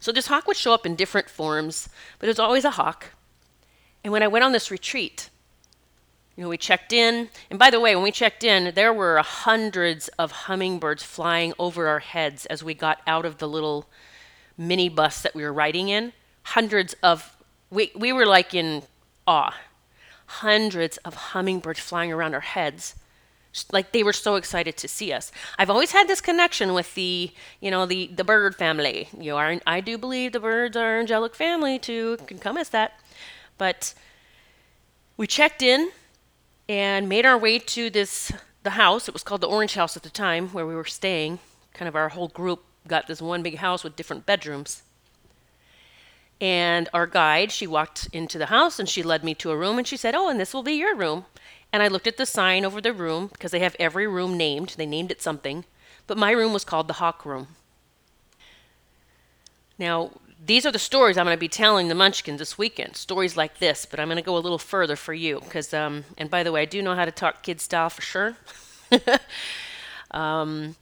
So 0.00 0.12
this 0.12 0.28
hawk 0.28 0.46
would 0.46 0.56
show 0.56 0.72
up 0.72 0.86
in 0.86 0.94
different 0.94 1.28
forms, 1.28 1.88
but 2.18 2.26
it 2.26 2.30
was 2.30 2.38
always 2.38 2.64
a 2.64 2.70
hawk. 2.70 3.12
And 4.04 4.12
when 4.12 4.22
I 4.22 4.28
went 4.28 4.44
on 4.44 4.52
this 4.52 4.70
retreat, 4.70 5.28
you 6.36 6.44
know, 6.44 6.48
we 6.48 6.56
checked 6.56 6.92
in. 6.92 7.30
And 7.50 7.58
by 7.58 7.70
the 7.70 7.80
way, 7.80 7.96
when 7.96 8.04
we 8.04 8.12
checked 8.12 8.44
in, 8.44 8.72
there 8.74 8.92
were 8.92 9.18
hundreds 9.18 10.06
of 10.18 10.30
hummingbirds 10.30 11.02
flying 11.02 11.52
over 11.58 11.88
our 11.88 11.98
heads 11.98 12.46
as 12.46 12.62
we 12.62 12.74
got 12.74 13.00
out 13.08 13.26
of 13.26 13.38
the 13.38 13.48
little 13.48 13.86
mini 14.56 14.88
bus 14.88 15.20
that 15.22 15.34
we 15.34 15.42
were 15.42 15.52
riding 15.52 15.88
in. 15.88 16.12
Hundreds 16.44 16.94
of, 17.02 17.36
we, 17.70 17.90
we 17.96 18.12
were 18.12 18.24
like 18.24 18.54
in 18.54 18.84
awe. 19.26 19.54
Hundreds 20.26 20.96
of 20.98 21.14
hummingbirds 21.14 21.80
flying 21.80 22.12
around 22.12 22.34
our 22.34 22.40
heads 22.40 22.94
like 23.72 23.92
they 23.92 24.02
were 24.02 24.12
so 24.12 24.36
excited 24.36 24.76
to 24.76 24.88
see 24.88 25.12
us. 25.12 25.32
I've 25.58 25.70
always 25.70 25.92
had 25.92 26.06
this 26.08 26.20
connection 26.20 26.74
with 26.74 26.94
the, 26.94 27.32
you 27.60 27.70
know, 27.70 27.86
the 27.86 28.06
the 28.08 28.24
bird 28.24 28.54
family. 28.54 29.08
You 29.18 29.36
are, 29.36 29.60
I 29.66 29.80
do 29.80 29.98
believe 29.98 30.32
the 30.32 30.40
birds 30.40 30.76
are 30.76 30.98
angelic 31.00 31.34
family 31.34 31.78
too. 31.78 32.18
Can 32.26 32.38
come 32.38 32.56
as 32.56 32.70
that, 32.70 33.00
but 33.56 33.94
we 35.16 35.26
checked 35.26 35.62
in 35.62 35.90
and 36.68 37.08
made 37.08 37.26
our 37.26 37.38
way 37.38 37.58
to 37.58 37.90
this 37.90 38.32
the 38.62 38.70
house. 38.70 39.08
It 39.08 39.14
was 39.14 39.22
called 39.22 39.40
the 39.40 39.48
Orange 39.48 39.74
House 39.74 39.96
at 39.96 40.02
the 40.02 40.10
time 40.10 40.48
where 40.48 40.66
we 40.66 40.74
were 40.74 40.84
staying. 40.84 41.38
Kind 41.72 41.88
of 41.88 41.96
our 41.96 42.10
whole 42.10 42.28
group 42.28 42.64
got 42.86 43.06
this 43.06 43.22
one 43.22 43.42
big 43.42 43.56
house 43.56 43.84
with 43.84 43.96
different 43.96 44.26
bedrooms. 44.26 44.82
And 46.40 46.88
our 46.94 47.06
guide, 47.06 47.50
she 47.50 47.66
walked 47.66 48.08
into 48.12 48.38
the 48.38 48.46
house 48.46 48.78
and 48.78 48.88
she 48.88 49.02
led 49.02 49.24
me 49.24 49.34
to 49.36 49.50
a 49.50 49.56
room 49.56 49.78
and 49.78 49.86
she 49.86 49.96
said, 49.96 50.14
"Oh, 50.14 50.28
and 50.28 50.38
this 50.38 50.54
will 50.54 50.62
be 50.62 50.74
your 50.74 50.94
room." 50.94 51.24
And 51.72 51.82
I 51.82 51.88
looked 51.88 52.06
at 52.06 52.16
the 52.16 52.26
sign 52.26 52.64
over 52.64 52.80
the 52.80 52.92
room 52.92 53.28
because 53.28 53.50
they 53.50 53.60
have 53.60 53.76
every 53.78 54.06
room 54.06 54.36
named. 54.36 54.74
They 54.76 54.86
named 54.86 55.10
it 55.10 55.20
something. 55.20 55.64
But 56.06 56.16
my 56.16 56.30
room 56.30 56.52
was 56.52 56.64
called 56.64 56.88
the 56.88 56.94
Hawk 56.94 57.26
Room. 57.26 57.48
Now, 59.78 60.10
these 60.44 60.64
are 60.64 60.72
the 60.72 60.78
stories 60.78 61.18
I'm 61.18 61.26
going 61.26 61.36
to 61.36 61.40
be 61.40 61.48
telling 61.48 61.88
the 61.88 61.94
Munchkins 61.94 62.38
this 62.38 62.56
weekend. 62.56 62.96
Stories 62.96 63.36
like 63.36 63.58
this, 63.58 63.84
but 63.84 64.00
I'm 64.00 64.08
going 64.08 64.16
to 64.16 64.22
go 64.22 64.36
a 64.36 64.38
little 64.38 64.58
further 64.58 64.96
for 64.96 65.12
you 65.12 65.40
because, 65.40 65.74
um, 65.74 66.04
and 66.16 66.30
by 66.30 66.42
the 66.42 66.52
way, 66.52 66.62
I 66.62 66.64
do 66.64 66.80
know 66.80 66.94
how 66.94 67.04
to 67.04 67.10
talk 67.10 67.42
kid 67.42 67.60
style 67.60 67.90
for 67.90 68.02
sure. 68.02 68.36
um, 70.10 70.76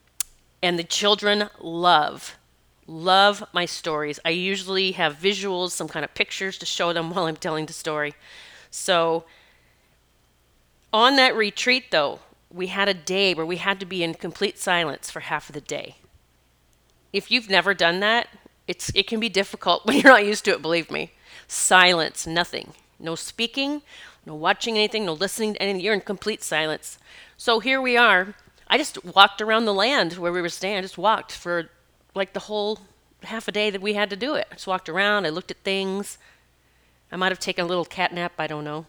and 0.63 0.79
the 0.79 0.85
children 0.85 1.49
love, 1.59 2.37
love 2.87 3.45
my 3.53 3.65
stories. 3.65 4.21
I 4.25 4.31
usually 4.31 4.93
have 4.93 5.17
visuals, 5.17 5.71
some 5.71 5.89
kind 5.89 6.05
of 6.05 6.15
pictures 6.15 6.59
to 6.59 6.67
show 6.67 6.93
them 6.93 7.11
while 7.15 7.27
I'm 7.27 7.37
telling 7.37 7.67
the 7.67 7.73
story. 7.73 8.15
So 8.71 9.25
on 10.97 11.17
that 11.17 11.37
retreat, 11.37 11.91
though, 11.91 12.21
we 12.51 12.69
had 12.69 12.89
a 12.89 12.95
day 12.95 13.35
where 13.35 13.45
we 13.45 13.59
had 13.59 13.79
to 13.81 13.85
be 13.85 14.03
in 14.03 14.15
complete 14.15 14.59
silence 14.59 15.11
for 15.11 15.21
half 15.21 15.51
of 15.51 15.53
the 15.53 15.61
day. 15.61 15.97
If 17.13 17.31
you've 17.31 17.51
never 17.51 17.75
done 17.75 18.01
that, 18.01 18.29
it's 18.67 18.91
it 18.95 19.07
can 19.07 19.21
be 19.21 19.29
difficult 19.29 19.85
when 19.85 19.97
you're 19.97 20.11
not 20.11 20.25
used 20.25 20.47
to 20.47 20.53
it, 20.53 20.63
believe 20.63 20.91
me. 20.91 21.13
Silence, 21.47 22.27
nothing. 22.27 22.73
No 22.99 23.15
speaking, 23.15 23.83
no 24.25 24.35
watching 24.35 24.79
anything, 24.79 25.05
no 25.05 25.13
listening 25.13 25.53
to 25.53 25.63
anything. 25.63 25.83
You're 25.83 25.93
in 25.93 26.01
complete 26.01 26.43
silence. 26.43 26.99
So 27.37 27.61
here 27.61 27.83
we 27.83 27.99
are. 27.99 28.35
I 28.67 28.79
just 28.79 29.05
walked 29.05 29.43
around 29.43 29.67
the 29.67 29.75
land 29.75 30.15
where 30.15 30.33
we 30.33 30.41
were 30.41 30.49
staying. 30.49 30.79
I 30.79 30.81
just 30.81 30.97
walked 30.97 31.31
for 31.31 31.69
like 32.15 32.33
the 32.33 32.41
whole 32.41 32.81
half 33.25 33.49
a 33.49 33.53
day 33.53 33.69
that 33.69 33.83
we 33.83 33.93
had 33.93 34.09
to 34.09 34.17
do 34.17 34.35
it. 34.35 34.47
I 34.51 34.55
just 34.55 34.67
walked 34.67 34.89
around, 34.89 35.27
I 35.27 35.29
looked 35.29 35.51
at 35.51 35.59
things. 35.59 36.17
I 37.13 37.17
might 37.17 37.33
have 37.33 37.39
taken 37.39 37.67
a 37.67 37.69
little 37.69 37.85
cat 37.85 38.15
nap, 38.15 38.33
I 38.39 38.47
don't 38.47 38.65
know. 38.65 38.87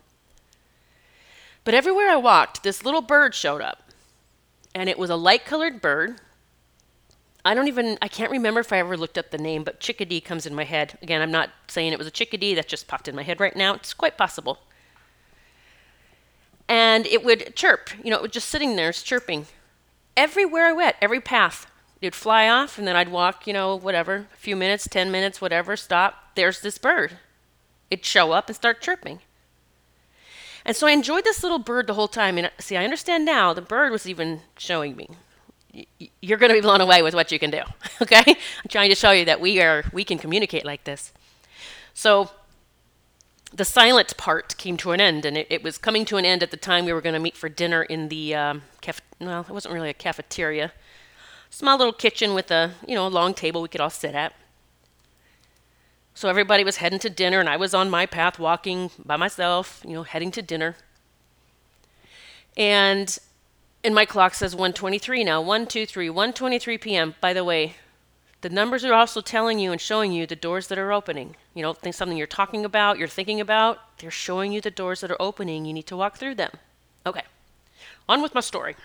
But 1.68 1.74
everywhere 1.74 2.10
I 2.10 2.16
walked, 2.16 2.64
this 2.64 2.86
little 2.86 3.02
bird 3.02 3.36
showed 3.36 3.60
up. 3.60 3.92
And 4.74 4.88
it 4.88 4.98
was 4.98 5.10
a 5.10 5.18
light 5.18 5.44
colored 5.44 5.82
bird. 5.82 6.22
I 7.44 7.54
don't 7.54 7.68
even, 7.68 7.98
I 8.02 8.08
can't 8.08 8.32
remember 8.32 8.62
if 8.62 8.72
I 8.72 8.78
ever 8.78 8.96
looked 8.96 9.18
up 9.18 9.32
the 9.32 9.38
name, 9.38 9.66
but 9.66 9.82
chickadee 9.82 10.22
comes 10.22 10.46
in 10.46 10.56
my 10.56 10.64
head. 10.64 10.98
Again, 11.02 11.22
I'm 11.22 11.30
not 11.30 11.50
saying 11.68 11.92
it 11.92 11.98
was 11.98 12.08
a 12.08 12.12
chickadee, 12.12 12.54
that 12.54 12.70
just 12.70 12.88
popped 12.88 13.10
in 13.10 13.18
my 13.18 13.24
head 13.24 13.42
right 13.42 13.54
now. 13.54 13.74
It's 13.74 13.94
quite 13.94 14.18
possible. 14.18 14.60
And 16.70 17.06
it 17.06 17.26
would 17.26 17.54
chirp, 17.58 17.90
you 18.02 18.12
know, 18.12 18.16
it 18.16 18.22
was 18.22 18.32
just 18.32 18.48
sitting 18.48 18.78
there, 18.78 18.88
it's 18.88 19.04
chirping. 19.04 19.48
Everywhere 20.16 20.68
I 20.68 20.72
went, 20.72 20.96
every 21.02 21.20
path, 21.20 21.70
it 22.00 22.06
would 22.06 22.16
fly 22.16 22.48
off, 22.48 22.78
and 22.78 22.88
then 22.88 22.96
I'd 22.96 23.10
walk, 23.10 23.46
you 23.46 23.52
know, 23.52 23.76
whatever, 23.76 24.28
a 24.34 24.38
few 24.38 24.56
minutes, 24.56 24.88
10 24.88 25.12
minutes, 25.12 25.42
whatever, 25.42 25.76
stop. 25.76 26.32
There's 26.36 26.62
this 26.62 26.78
bird. 26.78 27.18
It'd 27.92 28.06
show 28.06 28.32
up 28.32 28.48
and 28.48 28.56
start 28.56 28.80
chirping. 28.80 29.20
And 30.68 30.76
so 30.76 30.86
I 30.86 30.92
enjoyed 30.92 31.24
this 31.24 31.42
little 31.44 31.60
bird 31.60 31.88
the 31.88 31.94
whole 31.94 32.10
time. 32.10 32.38
And 32.38 32.52
see, 32.60 32.76
I 32.76 32.84
understand 32.84 33.24
now 33.24 33.54
the 33.54 33.62
bird 33.62 33.90
was 33.90 34.06
even 34.06 34.42
showing 34.58 34.98
me. 34.98 35.10
You're 36.22 36.38
going 36.38 36.50
to 36.50 36.56
be 36.56 36.62
blown 36.62 36.82
away 36.82 37.02
with 37.02 37.16
what 37.16 37.32
you 37.32 37.40
can 37.40 37.50
do. 37.50 37.62
Okay? 38.00 38.24
I'm 38.28 38.70
trying 38.70 38.90
to 38.90 38.96
show 38.96 39.10
you 39.10 39.26
that 39.26 39.42
we 39.42 39.60
are 39.60 39.84
we 39.92 40.04
can 40.04 40.20
communicate 40.20 40.64
like 40.64 40.84
this. 40.84 41.12
So 41.96 42.30
the 43.52 43.66
silent 43.66 44.16
part 44.18 44.56
came 44.58 44.78
to 44.78 44.92
an 44.92 45.02
end, 45.02 45.26
and 45.26 45.36
it, 45.36 45.48
it, 45.50 45.64
was 45.64 45.80
coming 45.80 46.06
to 46.06 46.18
an 46.18 46.26
end 46.26 46.44
at 46.44 46.52
the 46.52 46.58
time 46.58 46.86
we 46.86 46.94
were 46.94 47.02
going 47.02 47.16
to 47.16 47.20
meet 47.20 47.36
for 47.36 47.50
dinner 47.50 47.82
in 47.82 48.10
the 48.10 48.36
um, 48.36 48.62
caf- 48.82 49.02
well, 49.20 49.42
it 49.42 49.50
wasn't 49.50 49.74
really 49.74 49.90
a 49.90 49.96
cafeteria, 49.96 50.74
small 51.50 51.76
little 51.76 51.92
kitchen 51.92 52.36
with 52.36 52.52
a 52.52 52.74
you 52.88 52.94
know 52.94 53.08
a 53.08 53.10
long 53.10 53.34
table 53.34 53.64
we 53.64 53.68
could 53.68 53.82
all 53.82 53.90
sit 53.90 54.14
at. 54.14 54.34
So 56.18 56.30
everybody 56.30 56.64
was 56.64 56.78
heading 56.78 56.98
to 57.02 57.12
dinner, 57.12 57.40
and 57.40 57.48
I 57.48 57.58
was 57.58 57.76
on 57.76 57.92
my 57.92 58.08
path 58.08 58.40
walking 58.40 58.90
by 59.06 59.18
myself, 59.18 59.84
you 59.86 59.94
know, 59.94 60.02
heading 60.02 60.32
to 60.32 60.42
dinner. 60.42 60.76
And 62.58 63.16
and 63.84 63.94
my 63.94 64.04
clock 64.04 64.34
says 64.34 64.56
123 64.56 65.24
now 65.24 65.40
123 65.40 66.10
123 66.10 66.78
p.m 66.80 67.14
by 67.22 67.34
the 67.34 67.44
way 67.44 67.76
the 68.42 68.50
numbers 68.50 68.84
are 68.84 68.96
also 68.96 69.22
telling 69.22 69.60
you 69.60 69.72
and 69.72 69.80
showing 69.80 70.12
you 70.12 70.26
the 70.26 70.36
doors 70.36 70.70
that 70.70 70.80
are 70.80 70.92
opening. 70.92 71.36
You 71.54 71.62
know 71.62 71.74
think 71.74 71.94
something 71.94 72.18
you're 72.18 72.26
talking 72.26 72.66
about 72.66 72.98
you're 72.98 73.08
thinking 73.08 73.40
about 73.40 74.00
they're 74.00 74.10
showing 74.10 74.52
you 74.52 74.60
the 74.60 74.72
doors 74.72 75.02
that 75.02 75.12
are 75.12 75.22
opening. 75.22 75.66
You 75.66 75.74
need 75.74 75.86
to 75.86 75.96
walk 75.96 76.18
through 76.18 76.34
them. 76.34 76.54
Okay 77.06 77.26
on 78.10 78.24
with 78.24 78.34
my 78.34 78.42
story. 78.42 78.76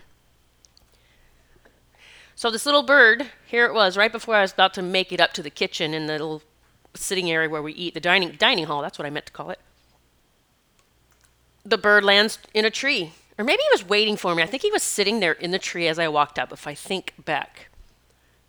So 2.35 2.51
this 2.51 2.67
little 2.67 2.83
bird 2.83 3.29
here 3.47 3.65
it 3.65 3.73
was 3.73 3.97
right 3.97 4.13
before 4.13 4.35
i 4.35 4.43
was 4.43 4.53
about 4.53 4.75
to 4.75 4.83
make 4.83 5.13
it 5.13 5.21
up 5.21 5.33
to 5.33 5.43
the 5.43 5.49
kitchen 5.49 5.95
in 5.95 6.05
the 6.05 6.13
little 6.13 6.43
sitting 6.95 7.31
area 7.31 7.49
where 7.49 7.63
we 7.63 7.73
eat, 7.73 7.95
the 7.95 8.01
dining 8.01 8.33
dining 8.33 8.67
hall, 8.67 8.83
that's 8.83 8.99
what 8.99 9.07
I 9.07 9.11
meant 9.11 9.27
to 9.27 9.33
call 9.33 9.51
it. 9.51 9.61
The 11.65 11.79
bird 11.79 12.05
lands 12.05 12.39
in 12.55 12.65
a 12.65 12.71
tree. 12.71 13.13
Or 13.39 13.45
maybe 13.45 13.63
he 13.63 13.69
was 13.73 13.89
waiting 13.89 14.17
for 14.17 14.35
me. 14.35 14.43
I 14.43 14.47
think 14.47 14.63
he 14.63 14.71
was 14.71 14.83
sitting 14.83 15.21
there 15.21 15.33
in 15.33 15.53
the 15.53 15.59
tree 15.59 15.89
as 15.89 15.99
I 15.99 16.09
walked 16.09 16.39
up, 16.39 16.53
if 16.53 16.67
I 16.67 16.75
think 16.75 17.15
back 17.25 17.69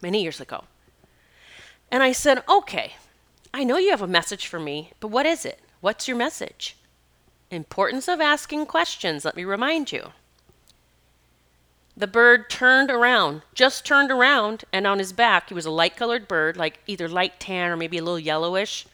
many 0.02 0.22
years 0.22 0.42
ago. 0.42 0.66
And 1.90 2.04
I 2.04 2.12
said, 2.12 2.44
Okay, 2.50 2.94
I 3.54 3.64
know 3.64 3.78
you 3.78 3.92
have 3.92 4.02
a 4.02 4.08
message 4.08 4.48
for 4.48 4.60
me, 4.60 4.92
but 5.00 5.10
what 5.10 5.26
is 5.26 5.46
it? 5.46 5.60
What's 5.80 6.08
your 6.08 6.18
message? 6.18 6.76
Importance 7.52 8.08
of 8.08 8.20
asking 8.20 8.66
questions, 8.66 9.24
let 9.24 9.36
me 9.36 9.44
remind 9.44 9.92
you. 9.92 10.12
The 11.96 12.08
bird 12.08 12.50
turned 12.50 12.90
around, 12.90 13.44
just 13.54 13.86
turned 13.86 14.12
around, 14.12 14.66
and 14.74 14.88
on 14.88 14.98
his 14.98 15.14
back, 15.14 15.50
he 15.50 15.54
was 15.54 15.66
a 15.66 15.72
light 15.72 15.96
colored 15.96 16.28
bird, 16.28 16.58
like 16.58 16.80
either 16.88 17.08
light 17.08 17.40
tan 17.40 17.70
or 17.70 17.78
maybe 17.78 18.00
a 18.00 18.04
little 18.04 18.20
yellowish. 18.20 18.88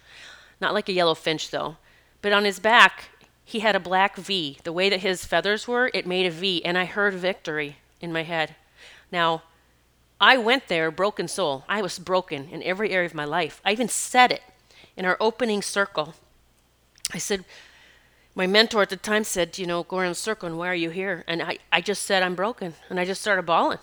Not 0.60 0.74
like 0.74 0.90
a 0.90 0.94
yellow 0.94 1.16
finch, 1.16 1.50
though. 1.50 1.78
But 2.22 2.34
on 2.34 2.44
his 2.44 2.60
back, 2.60 3.10
he 3.46 3.60
had 3.60 3.76
a 3.76 3.80
black 3.80 4.18
V. 4.18 4.60
The 4.64 4.74
way 4.74 4.90
that 4.90 5.00
his 5.00 5.26
feathers 5.26 5.68
were, 5.68 5.90
it 5.94 6.06
made 6.06 6.26
a 6.26 6.32
V, 6.32 6.64
and 6.66 6.78
I 6.78 6.86
heard 6.86 7.14
victory 7.14 7.78
in 8.02 8.12
my 8.12 8.24
head. 8.24 8.56
Now, 9.12 9.44
I 10.20 10.38
went 10.38 10.68
there 10.68 10.92
broken 10.92 11.30
soul. 11.30 11.64
I 11.70 11.82
was 11.82 11.98
broken 11.98 12.50
in 12.50 12.62
every 12.64 12.92
area 12.92 13.06
of 13.06 13.16
my 13.16 13.24
life. 13.24 13.62
I 13.64 13.72
even 13.72 13.88
said 13.88 14.34
it 14.34 14.42
in 14.98 15.06
our 15.06 15.16
opening 15.22 15.62
circle. 15.62 16.16
I 17.14 17.18
said, 17.18 17.46
my 18.36 18.48
mentor 18.48 18.82
at 18.82 18.90
the 18.90 18.96
time 18.96 19.24
said, 19.24 19.58
you 19.58 19.66
know, 19.66 19.84
go 19.84 19.98
around 19.98 20.10
the 20.10 20.16
circle 20.16 20.48
and 20.48 20.58
why 20.58 20.70
are 20.70 20.76
you 20.76 20.90
here? 20.90 21.24
And 21.28 21.42
I, 21.42 21.58
I 21.72 21.82
just 21.82 22.04
said, 22.04 22.24
I'm 22.24 22.36
broken. 22.36 22.74
And 22.90 23.00
I 23.00 23.06
just 23.06 23.22
started 23.22 23.46
bawling. 23.46 23.80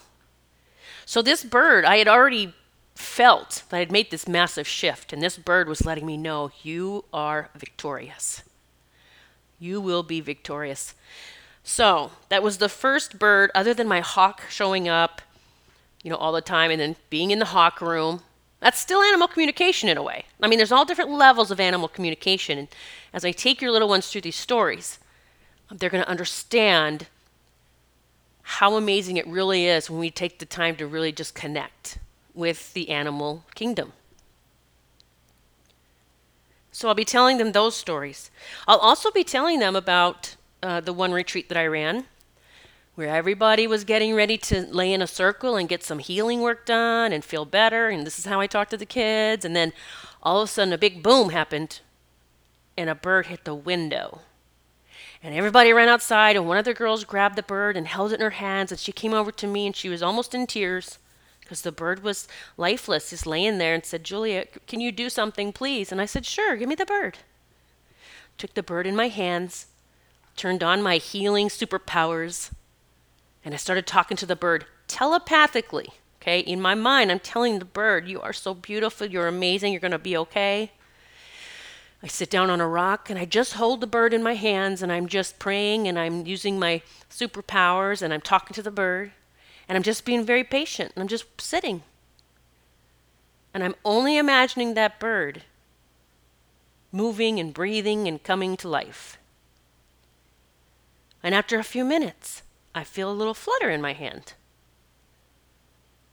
So 1.05 1.23
this 1.23 1.45
bird, 1.45 1.85
I 1.85 1.99
had 1.99 2.09
already 2.09 2.55
felt 2.95 3.65
that 3.69 3.77
I 3.77 3.81
had 3.81 3.93
made 3.93 4.11
this 4.11 4.27
massive 4.27 4.67
shift. 4.67 5.13
And 5.13 5.23
this 5.23 5.37
bird 5.37 5.69
was 5.69 5.85
letting 5.85 6.07
me 6.07 6.17
know, 6.17 6.51
you 6.63 7.05
are 7.13 7.51
victorious. 7.55 8.43
You 9.59 9.81
will 9.81 10.03
be 10.03 10.21
victorious. 10.21 10.95
So 11.63 12.13
that 12.29 12.43
was 12.43 12.59
the 12.59 12.69
first 12.69 13.19
bird, 13.19 13.51
other 13.55 13.75
than 13.75 13.89
my 13.89 14.01
hawk 14.01 14.43
showing 14.49 14.89
up, 14.89 15.21
you 16.03 16.11
know, 16.11 16.17
all 16.17 16.33
the 16.33 16.41
time 16.41 16.71
and 16.71 16.81
then 16.81 16.97
being 17.11 17.31
in 17.31 17.41
the 17.41 17.47
hawk 17.47 17.81
room. 17.81 18.23
That's 18.61 18.81
still 18.81 19.03
animal 19.03 19.29
communication 19.29 19.89
in 19.89 19.99
a 19.99 20.03
way. 20.03 20.25
I 20.41 20.49
mean, 20.49 20.59
there's 20.59 20.73
all 20.73 20.85
different 20.85 21.11
levels 21.11 21.51
of 21.51 21.61
animal 21.61 21.89
communication. 21.89 22.59
And 22.59 22.69
as 23.13 23.25
I 23.25 23.33
take 23.33 23.61
your 23.61 23.71
little 23.71 23.89
ones 23.89 24.09
through 24.09 24.23
these 24.23 24.37
stories, 24.37 24.99
they're 25.71 25.91
going 25.91 26.03
to 26.03 26.09
understand 26.09 27.07
how 28.43 28.77
amazing 28.77 29.17
it 29.17 29.27
really 29.27 29.67
is 29.67 29.91
when 29.91 29.99
we 29.99 30.11
take 30.11 30.39
the 30.39 30.47
time 30.47 30.77
to 30.77 30.87
really 30.87 31.13
just 31.13 31.35
connect 31.35 31.99
with 32.33 32.73
the 32.75 32.91
animal 32.91 33.45
kingdom. 33.55 33.93
So 36.71 36.89
I'll 36.89 36.95
be 36.95 37.05
telling 37.05 37.39
them 37.39 37.53
those 37.53 37.75
stories. 37.75 38.31
I'll 38.69 38.79
also 38.79 39.11
be 39.11 39.25
telling 39.25 39.59
them 39.59 39.75
about 39.75 40.37
uh, 40.63 40.81
the 40.81 40.93
one 40.93 41.11
retreat 41.11 41.49
that 41.49 41.59
I 41.59 41.67
ran 41.67 42.05
where 42.97 43.15
everybody 43.15 43.67
was 43.67 43.85
getting 43.85 44.15
ready 44.15 44.39
to 44.39 44.63
lay 44.63 44.93
in 44.93 45.03
a 45.03 45.07
circle 45.07 45.55
and 45.55 45.69
get 45.69 45.85
some 45.85 45.99
healing 45.99 46.41
work 46.41 46.65
done 46.67 47.13
and 47.13 47.23
feel 47.25 47.45
better. 47.45 47.89
And 47.89 48.07
this 48.07 48.19
is 48.19 48.25
how 48.25 48.41
I 48.41 48.47
talk 48.47 48.71
to 48.71 48.77
the 48.77 48.87
kids. 48.87 49.45
And 49.45 49.55
then 49.55 49.73
all 50.23 50.41
of 50.41 50.49
a 50.49 50.53
sudden, 50.53 50.73
a 50.73 50.79
big 50.79 51.03
boom 51.03 51.29
happened. 51.31 51.81
and 52.77 52.91
a 52.91 52.95
bird 52.95 53.27
hit 53.27 53.45
the 53.45 53.55
window. 53.55 54.21
And 55.23 55.35
everybody 55.35 55.73
ran 55.73 55.89
outside, 55.89 56.37
and 56.37 56.47
one 56.47 56.59
of 56.59 56.67
the 56.67 56.75
girls 56.75 57.05
grabbed 57.05 57.37
the 57.37 57.43
bird 57.43 57.77
and 57.77 57.87
held 57.87 58.13
it 58.13 58.17
in 58.17 58.21
her 58.21 58.31
hands. 58.31 58.71
And 58.71 58.79
she 58.79 58.93
came 58.93 59.15
over 59.15 59.33
to 59.33 59.47
me, 59.47 59.67
and 59.67 59.75
she 59.75 59.89
was 59.89 60.03
almost 60.03 60.35
in 60.35 60.47
tears 60.47 60.99
because 61.41 61.63
the 61.63 61.73
bird 61.73 62.03
was 62.03 62.29
lifeless, 62.57 63.11
just 63.11 63.27
laying 63.27 63.59
there, 63.59 63.73
and 63.75 63.85
said, 63.85 64.05
Julia, 64.05 64.45
can 64.67 64.81
you 64.81 64.93
do 64.93 65.09
something, 65.09 65.53
please? 65.53 65.91
And 65.91 66.01
I 66.01 66.07
said, 66.07 66.27
Sure, 66.27 66.57
give 66.57 66.69
me 66.69 66.75
the 66.75 66.85
bird. 66.85 67.19
Took 68.37 68.55
the 68.55 68.63
bird 68.63 68.87
in 68.87 68.95
my 68.95 69.09
hands, 69.09 69.67
turned 70.37 70.63
on 70.63 70.83
my 70.83 70.99
healing 70.99 71.49
superpowers, 71.49 72.51
and 73.47 73.55
I 73.55 73.59
started 73.59 73.87
talking 73.87 74.17
to 74.17 74.27
the 74.27 74.35
bird 74.35 74.67
telepathically. 74.89 75.91
Okay, 76.21 76.41
in 76.41 76.61
my 76.61 76.75
mind, 76.75 77.13
I'm 77.13 77.21
telling 77.21 77.61
the 77.61 77.65
bird, 77.65 78.09
You 78.09 78.21
are 78.21 78.33
so 78.33 78.55
beautiful, 78.55 79.07
you're 79.07 79.29
amazing, 79.29 79.73
you're 79.73 79.81
to 79.89 79.99
be 80.01 80.17
okay. 80.17 80.73
I 82.03 82.09
sit 82.09 82.29
down 82.29 82.51
on 82.51 82.61
a 82.61 82.67
rock 82.67 83.09
and 83.09 83.17
I 83.17 83.25
just 83.25 83.55
hold 83.55 83.81
the 83.81 83.87
bird 83.87 84.13
in 84.13 84.23
my 84.23 84.35
hands 84.35 84.83
and 84.83 84.91
I'm 84.91 85.07
just 85.07 85.39
praying 85.39 85.87
and 85.87 85.97
I'm 85.97 86.27
using 86.27 86.59
my 86.59 86.83
superpowers 87.09 88.03
and 88.03 88.13
I'm 88.13 88.21
talking 88.21 88.53
to 88.55 88.63
the 88.63 88.71
bird 88.73 89.13
and 89.69 89.77
I'm 89.77 89.85
just 89.85 90.05
being 90.05 90.25
very 90.25 90.43
patient 90.43 90.93
and 90.95 91.03
I'm 91.03 91.09
just 91.09 91.41
sitting. 91.41 91.83
And 93.55 93.63
I'm 93.63 93.77
only 93.85 94.19
imagining 94.19 94.75
that 94.75 94.99
bird 94.99 95.45
moving 96.91 97.39
and 97.39 97.55
breathing 97.55 98.09
and 98.09 98.23
coming 98.23 98.57
to 98.57 98.69
life. 98.69 99.19
And 101.23 101.33
after 101.33 101.61
a 101.61 101.65
few 101.65 101.85
minutes, 101.85 102.43
I 102.77 102.85
feel 102.85 103.11
a 103.11 103.13
little 103.13 103.35
flutter 103.35 103.71
in 103.71 103.81
my 103.81 103.95
hand. 103.95 104.35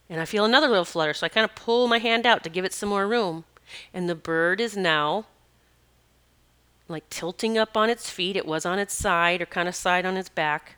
And 0.08 0.18
I 0.18 0.24
feel 0.24 0.46
another 0.46 0.68
little 0.68 0.86
flutter, 0.86 1.12
so 1.12 1.26
I 1.26 1.28
kind 1.28 1.44
of 1.44 1.54
pull 1.54 1.88
my 1.88 1.98
hand 1.98 2.26
out 2.26 2.42
to 2.42 2.50
give 2.50 2.64
it 2.64 2.72
some 2.72 2.88
more 2.88 3.06
room. 3.06 3.44
And 3.92 4.08
the 4.08 4.14
bird 4.14 4.60
is 4.60 4.76
now 4.76 5.26
like 6.88 7.08
tilting 7.10 7.58
up 7.58 7.76
on 7.76 7.90
its 7.90 8.08
feet. 8.08 8.36
It 8.36 8.46
was 8.46 8.64
on 8.64 8.78
its 8.78 8.94
side 8.94 9.42
or 9.42 9.46
kind 9.46 9.68
of 9.68 9.74
side 9.74 10.06
on 10.06 10.16
its 10.16 10.28
back. 10.30 10.76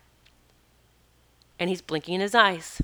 And 1.59 1.71
he's 1.71 1.83
blinking 1.83 2.21
his 2.21 2.35
eyes. 2.35 2.83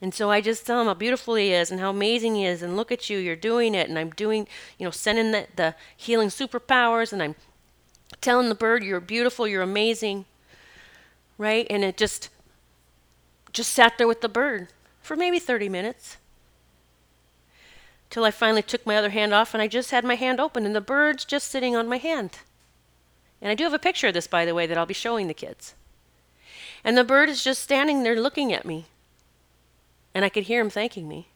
And 0.00 0.14
so 0.14 0.30
I 0.30 0.40
just 0.40 0.66
tell 0.66 0.80
him 0.80 0.86
how 0.86 0.94
beautiful 0.94 1.34
he 1.36 1.52
is 1.52 1.70
and 1.70 1.80
how 1.80 1.90
amazing 1.90 2.34
he 2.34 2.44
is, 2.44 2.62
and 2.62 2.76
look 2.76 2.90
at 2.90 3.08
you, 3.08 3.18
you're 3.18 3.36
doing 3.36 3.74
it. 3.74 3.88
And 3.88 3.98
I'm 3.98 4.10
doing, 4.10 4.48
you 4.78 4.84
know, 4.84 4.90
sending 4.90 5.30
the, 5.30 5.46
the 5.54 5.74
healing 5.96 6.28
superpowers, 6.28 7.12
and 7.12 7.22
I'm 7.22 7.36
telling 8.20 8.48
the 8.48 8.54
bird, 8.54 8.84
you're 8.84 9.00
beautiful, 9.00 9.46
you're 9.46 9.62
amazing. 9.62 10.24
Right? 11.38 11.66
And 11.70 11.82
it 11.82 11.96
just, 11.96 12.28
just 13.52 13.72
sat 13.72 13.98
there 13.98 14.06
with 14.06 14.20
the 14.20 14.28
bird 14.28 14.68
for 15.00 15.16
maybe 15.16 15.38
30 15.38 15.68
minutes 15.68 16.18
till 18.10 18.24
I 18.24 18.30
finally 18.30 18.62
took 18.62 18.86
my 18.86 18.96
other 18.96 19.10
hand 19.10 19.32
off 19.32 19.54
and 19.54 19.62
I 19.62 19.66
just 19.66 19.90
had 19.90 20.04
my 20.04 20.14
hand 20.14 20.38
open 20.38 20.66
and 20.66 20.76
the 20.76 20.80
bird's 20.80 21.24
just 21.24 21.50
sitting 21.50 21.74
on 21.74 21.88
my 21.88 21.96
hand. 21.96 22.38
And 23.40 23.50
I 23.50 23.54
do 23.54 23.64
have 23.64 23.72
a 23.72 23.78
picture 23.78 24.08
of 24.08 24.14
this, 24.14 24.26
by 24.26 24.44
the 24.44 24.54
way, 24.54 24.66
that 24.66 24.78
I'll 24.78 24.86
be 24.86 24.94
showing 24.94 25.26
the 25.26 25.34
kids. 25.34 25.74
And 26.84 26.96
the 26.96 27.04
bird 27.04 27.28
is 27.28 27.42
just 27.42 27.62
standing 27.62 28.02
there 28.02 28.20
looking 28.20 28.52
at 28.52 28.66
me. 28.66 28.84
And 30.14 30.24
I 30.24 30.28
could 30.28 30.44
hear 30.44 30.60
him 30.60 30.70
thanking 30.70 31.08
me 31.08 31.28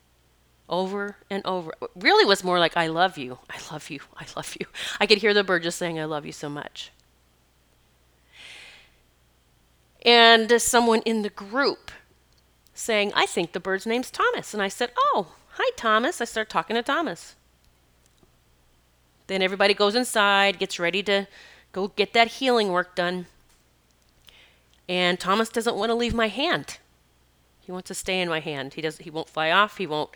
over 0.68 1.16
and 1.30 1.44
over. 1.46 1.72
Really 1.94 2.24
was 2.24 2.42
more 2.42 2.58
like, 2.58 2.76
I 2.76 2.88
love 2.88 3.18
you, 3.18 3.38
I 3.50 3.58
love 3.72 3.90
you, 3.90 4.00
I 4.16 4.26
love 4.34 4.56
you. 4.58 4.66
I 5.00 5.06
could 5.06 5.18
hear 5.18 5.34
the 5.34 5.44
bird 5.44 5.62
just 5.62 5.78
saying, 5.78 5.98
I 5.98 6.04
love 6.04 6.26
you 6.26 6.32
so 6.32 6.48
much. 6.48 6.90
And 10.04 10.60
someone 10.60 11.02
in 11.04 11.22
the 11.22 11.30
group 11.30 11.90
saying, 12.74 13.12
I 13.14 13.26
think 13.26 13.52
the 13.52 13.60
bird's 13.60 13.86
name's 13.86 14.10
Thomas. 14.10 14.54
And 14.54 14.62
I 14.62 14.68
said, 14.68 14.92
Oh, 14.96 15.32
Hi, 15.58 15.70
Thomas. 15.74 16.20
I 16.20 16.26
start 16.26 16.50
talking 16.50 16.76
to 16.76 16.82
Thomas. 16.82 17.34
Then 19.26 19.40
everybody 19.40 19.72
goes 19.72 19.94
inside, 19.94 20.58
gets 20.58 20.78
ready 20.78 21.02
to 21.04 21.28
go 21.72 21.88
get 21.88 22.12
that 22.12 22.28
healing 22.28 22.68
work 22.68 22.94
done. 22.94 23.24
And 24.86 25.18
Thomas 25.18 25.48
doesn't 25.48 25.74
want 25.74 25.88
to 25.88 25.94
leave 25.94 26.12
my 26.12 26.28
hand. 26.28 26.76
He 27.60 27.72
wants 27.72 27.88
to 27.88 27.94
stay 27.94 28.20
in 28.20 28.28
my 28.28 28.40
hand. 28.40 28.74
He 28.74 28.82
does 28.82 28.98
he 28.98 29.08
won't 29.08 29.30
fly 29.30 29.50
off. 29.50 29.78
He 29.78 29.86
won't. 29.86 30.10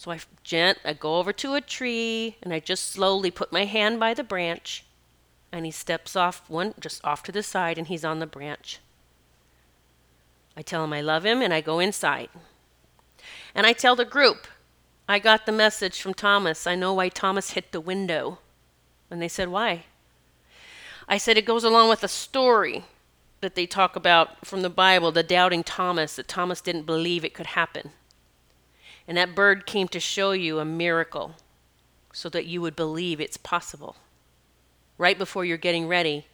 So 0.00 0.10
I 0.10 0.18
gent 0.42 0.78
I 0.82 0.94
go 0.94 1.18
over 1.18 1.30
to 1.30 1.52
a 1.52 1.60
tree 1.60 2.36
and 2.42 2.54
I 2.54 2.58
just 2.58 2.90
slowly 2.90 3.30
put 3.30 3.52
my 3.52 3.66
hand 3.66 4.00
by 4.00 4.14
the 4.14 4.24
branch 4.24 4.86
and 5.52 5.66
he 5.66 5.70
steps 5.70 6.16
off 6.16 6.48
one 6.48 6.72
just 6.80 7.04
off 7.04 7.22
to 7.24 7.32
the 7.32 7.42
side 7.42 7.76
and 7.76 7.86
he's 7.86 8.02
on 8.02 8.18
the 8.18 8.26
branch. 8.26 8.78
I 10.56 10.62
tell 10.62 10.82
him 10.84 10.94
I 10.94 11.02
love 11.02 11.26
him 11.26 11.42
and 11.42 11.52
I 11.52 11.60
go 11.60 11.80
inside. 11.80 12.30
And 13.54 13.66
I 13.66 13.74
tell 13.74 13.94
the 13.94 14.06
group, 14.06 14.46
I 15.06 15.18
got 15.18 15.44
the 15.44 15.52
message 15.52 16.00
from 16.00 16.14
Thomas. 16.14 16.66
I 16.66 16.76
know 16.76 16.94
why 16.94 17.10
Thomas 17.10 17.50
hit 17.50 17.70
the 17.70 17.78
window. 17.78 18.38
And 19.10 19.20
they 19.20 19.28
said, 19.28 19.50
Why? 19.50 19.84
I 21.06 21.18
said, 21.18 21.36
It 21.36 21.44
goes 21.44 21.62
along 21.62 21.90
with 21.90 22.02
a 22.02 22.08
story 22.08 22.84
that 23.42 23.54
they 23.54 23.66
talk 23.66 23.96
about 23.96 24.46
from 24.46 24.62
the 24.62 24.70
Bible, 24.70 25.12
the 25.12 25.22
doubting 25.22 25.62
Thomas, 25.62 26.16
that 26.16 26.26
Thomas 26.26 26.62
didn't 26.62 26.86
believe 26.86 27.22
it 27.22 27.34
could 27.34 27.48
happen. 27.48 27.90
And 29.10 29.16
that 29.16 29.34
bird 29.34 29.66
came 29.66 29.88
to 29.88 29.98
show 29.98 30.30
you 30.30 30.60
a 30.60 30.64
miracle 30.64 31.34
so 32.12 32.28
that 32.28 32.46
you 32.46 32.60
would 32.60 32.76
believe 32.76 33.20
it's 33.20 33.36
possible. 33.36 33.96
Right 34.98 35.18
before 35.18 35.44
you're 35.44 35.56
getting 35.56 35.88
ready 35.88 36.26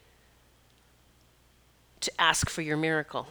to 2.01 2.11
ask 2.21 2.51
for 2.51 2.61
your 2.61 2.77
miracle. 2.77 3.29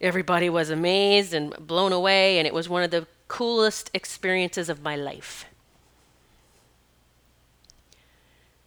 Everybody 0.00 0.48
was 0.48 0.70
amazed 0.70 1.34
and 1.34 1.56
blown 1.58 1.92
away, 1.92 2.38
and 2.38 2.46
it 2.46 2.54
was 2.54 2.68
one 2.68 2.84
of 2.84 2.92
the 2.92 3.08
coolest 3.26 3.90
experiences 3.92 4.68
of 4.68 4.82
my 4.82 4.94
life. 4.94 5.44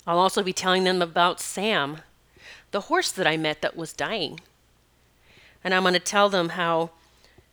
I'll 0.06 0.20
also 0.20 0.44
be 0.44 0.52
telling 0.52 0.84
them 0.84 1.02
about 1.02 1.40
Sam, 1.40 2.00
the 2.72 2.82
horse 2.82 3.14
that 3.14 3.26
I 3.26 3.38
met 3.38 3.62
that 3.62 3.78
was 3.78 3.94
dying. 3.94 4.42
And 5.64 5.74
I'm 5.74 5.84
going 5.84 5.94
to 5.94 6.02
tell 6.02 6.28
them 6.28 6.50
how 6.50 6.90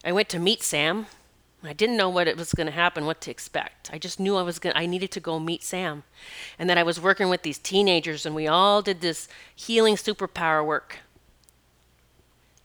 I 0.05 0.13
went 0.13 0.29
to 0.31 0.39
meet 0.39 0.63
Sam. 0.63 1.07
I 1.63 1.75
didn't 1.75 1.99
know 1.99 2.09
what 2.09 2.27
it 2.27 2.39
was 2.39 2.55
going 2.55 2.69
to 2.69 2.73
happen, 2.73 3.05
what 3.05 3.21
to 3.23 3.31
expect. 3.31 3.91
I 3.93 3.99
just 3.99 4.19
knew 4.19 4.37
I 4.37 4.43
was 4.43 4.59
going 4.59 4.75
I 4.75 4.87
needed 4.87 5.11
to 5.13 5.21
go 5.21 5.39
meet 5.39 5.63
Sam. 5.63 6.05
And 6.59 6.71
that 6.71 6.79
I 6.79 6.83
was 6.83 6.99
working 6.99 7.29
with 7.29 7.43
these 7.43 7.59
teenagers 7.59 8.25
and 8.25 8.35
we 8.35 8.47
all 8.47 8.81
did 8.81 9.03
this 9.03 9.29
healing 9.55 9.97
superpower 9.97 10.65
work 10.65 11.01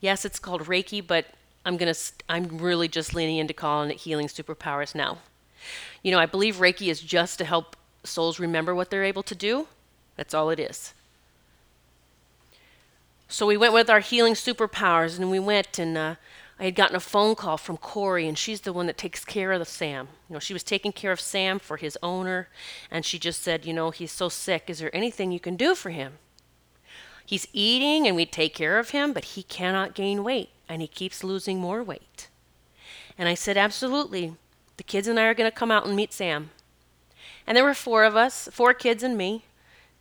Yes, 0.06 0.24
it's 0.24 0.38
called 0.38 0.66
Reiki, 0.66 1.06
but 1.06 1.26
I'm 1.66 1.78
going 1.78 1.92
to 1.92 2.00
I'm 2.30 2.60
really 2.60 2.88
just 2.88 3.16
leaning 3.16 3.38
into 3.38 3.56
calling 3.56 3.90
it 3.90 3.98
healing 3.98 4.28
superpowers 4.28 4.94
now. 4.94 5.18
You 6.04 6.12
know, 6.12 6.20
I 6.20 6.28
believe 6.28 6.58
Reiki 6.58 6.92
is 6.92 7.02
just 7.02 7.40
to 7.40 7.46
help 7.46 7.76
souls 8.04 8.40
remember 8.40 8.76
what 8.76 8.92
they're 8.92 9.04
able 9.04 9.24
to 9.24 9.34
do. 9.34 9.68
That's 10.16 10.36
all 10.36 10.52
it 10.52 10.60
is. 10.60 10.94
So 13.28 13.48
we 13.48 13.58
went 13.58 13.74
with 13.74 13.90
our 13.90 14.00
healing 14.00 14.36
superpowers, 14.36 15.18
and 15.18 15.32
we 15.32 15.40
went, 15.40 15.80
and 15.80 15.98
uh, 15.98 16.16
I 16.60 16.66
had 16.66 16.76
gotten 16.76 16.96
a 16.96 17.02
phone 17.02 17.36
call 17.36 17.58
from 17.58 17.78
Corey, 17.78 18.28
and 18.28 18.38
she's 18.38 18.62
the 18.62 18.72
one 18.72 18.88
that 18.88 18.98
takes 18.98 19.26
care 19.26 19.52
of 19.52 19.68
Sam. 19.68 20.08
You 20.30 20.34
know, 20.34 20.40
she 20.40 20.54
was 20.54 20.64
taking 20.64 20.94
care 20.94 21.12
of 21.12 21.20
Sam 21.20 21.60
for 21.60 21.78
his 21.78 21.98
owner, 22.02 22.48
and 22.90 23.06
she 23.06 23.20
just 23.20 23.42
said, 23.42 23.66
you 23.66 23.74
know, 23.74 23.92
he's 23.92 24.12
so 24.12 24.30
sick. 24.30 24.70
Is 24.70 24.80
there 24.80 24.96
anything 24.96 25.32
you 25.32 25.40
can 25.40 25.58
do 25.58 25.76
for 25.76 25.90
him? 25.90 26.14
He's 27.26 27.48
eating 27.54 28.06
and 28.06 28.16
we 28.16 28.26
take 28.26 28.54
care 28.54 28.78
of 28.78 28.92
him, 28.92 29.12
but 29.12 29.26
he 29.26 29.44
cannot 29.44 29.96
gain 29.96 30.24
weight 30.24 30.50
and 30.70 30.82
he 30.82 30.88
keeps 30.88 31.24
losing 31.24 31.60
more 31.60 31.82
weight. 31.82 32.30
And 33.18 33.28
I 33.28 33.34
said, 33.34 33.58
Absolutely. 33.58 34.36
The 34.78 34.84
kids 34.84 35.08
and 35.08 35.20
I 35.20 35.24
are 35.24 35.34
going 35.34 35.50
to 35.50 35.56
come 35.56 35.72
out 35.72 35.88
and 35.88 35.96
meet 35.96 36.14
Sam. 36.14 36.52
And 37.48 37.56
there 37.56 37.64
were 37.64 37.74
four 37.74 38.04
of 38.04 38.16
us, 38.16 38.50
four 38.52 38.74
kids 38.74 39.04
and 39.04 39.18
me. 39.18 39.46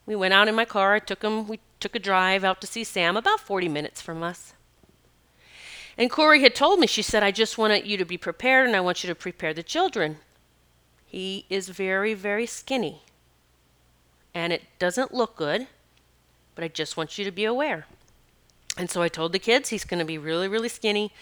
We 0.04 0.16
went 0.16 0.34
out 0.34 0.48
in 0.48 0.54
my 0.54 0.64
car. 0.64 0.94
I 0.94 0.98
took 0.98 1.22
him, 1.22 1.46
we 1.46 1.60
took 1.80 1.94
a 1.94 2.00
drive 2.00 2.44
out 2.44 2.60
to 2.60 2.66
see 2.66 2.84
Sam, 2.84 3.16
about 3.16 3.40
40 3.40 3.68
minutes 3.68 4.02
from 4.02 4.22
us. 4.22 4.52
And 5.96 6.10
Corey 6.10 6.42
had 6.42 6.54
told 6.54 6.80
me, 6.80 6.86
she 6.86 7.02
said, 7.02 7.22
I 7.22 7.30
just 7.30 7.56
want 7.56 7.86
you 7.86 7.96
to 7.96 8.04
be 8.04 8.18
prepared 8.18 8.66
and 8.66 8.76
I 8.76 8.80
want 8.80 9.04
you 9.04 9.08
to 9.08 9.14
prepare 9.14 9.54
the 9.54 9.62
children. 9.62 10.16
He 11.06 11.46
is 11.48 11.68
very, 11.68 12.14
very 12.14 12.46
skinny. 12.46 13.02
And 14.34 14.52
it 14.52 14.62
doesn't 14.78 15.14
look 15.14 15.36
good 15.36 15.68
but 16.54 16.64
I 16.64 16.68
just 16.68 16.96
want 16.96 17.18
you 17.18 17.24
to 17.24 17.30
be 17.30 17.44
aware. 17.44 17.86
And 18.76 18.90
so 18.90 19.02
I 19.02 19.08
told 19.08 19.32
the 19.32 19.38
kids 19.38 19.68
he's 19.68 19.84
going 19.84 19.98
to 19.98 20.04
be 20.04 20.18
really, 20.18 20.48
really 20.48 20.68
skinny, 20.68 21.12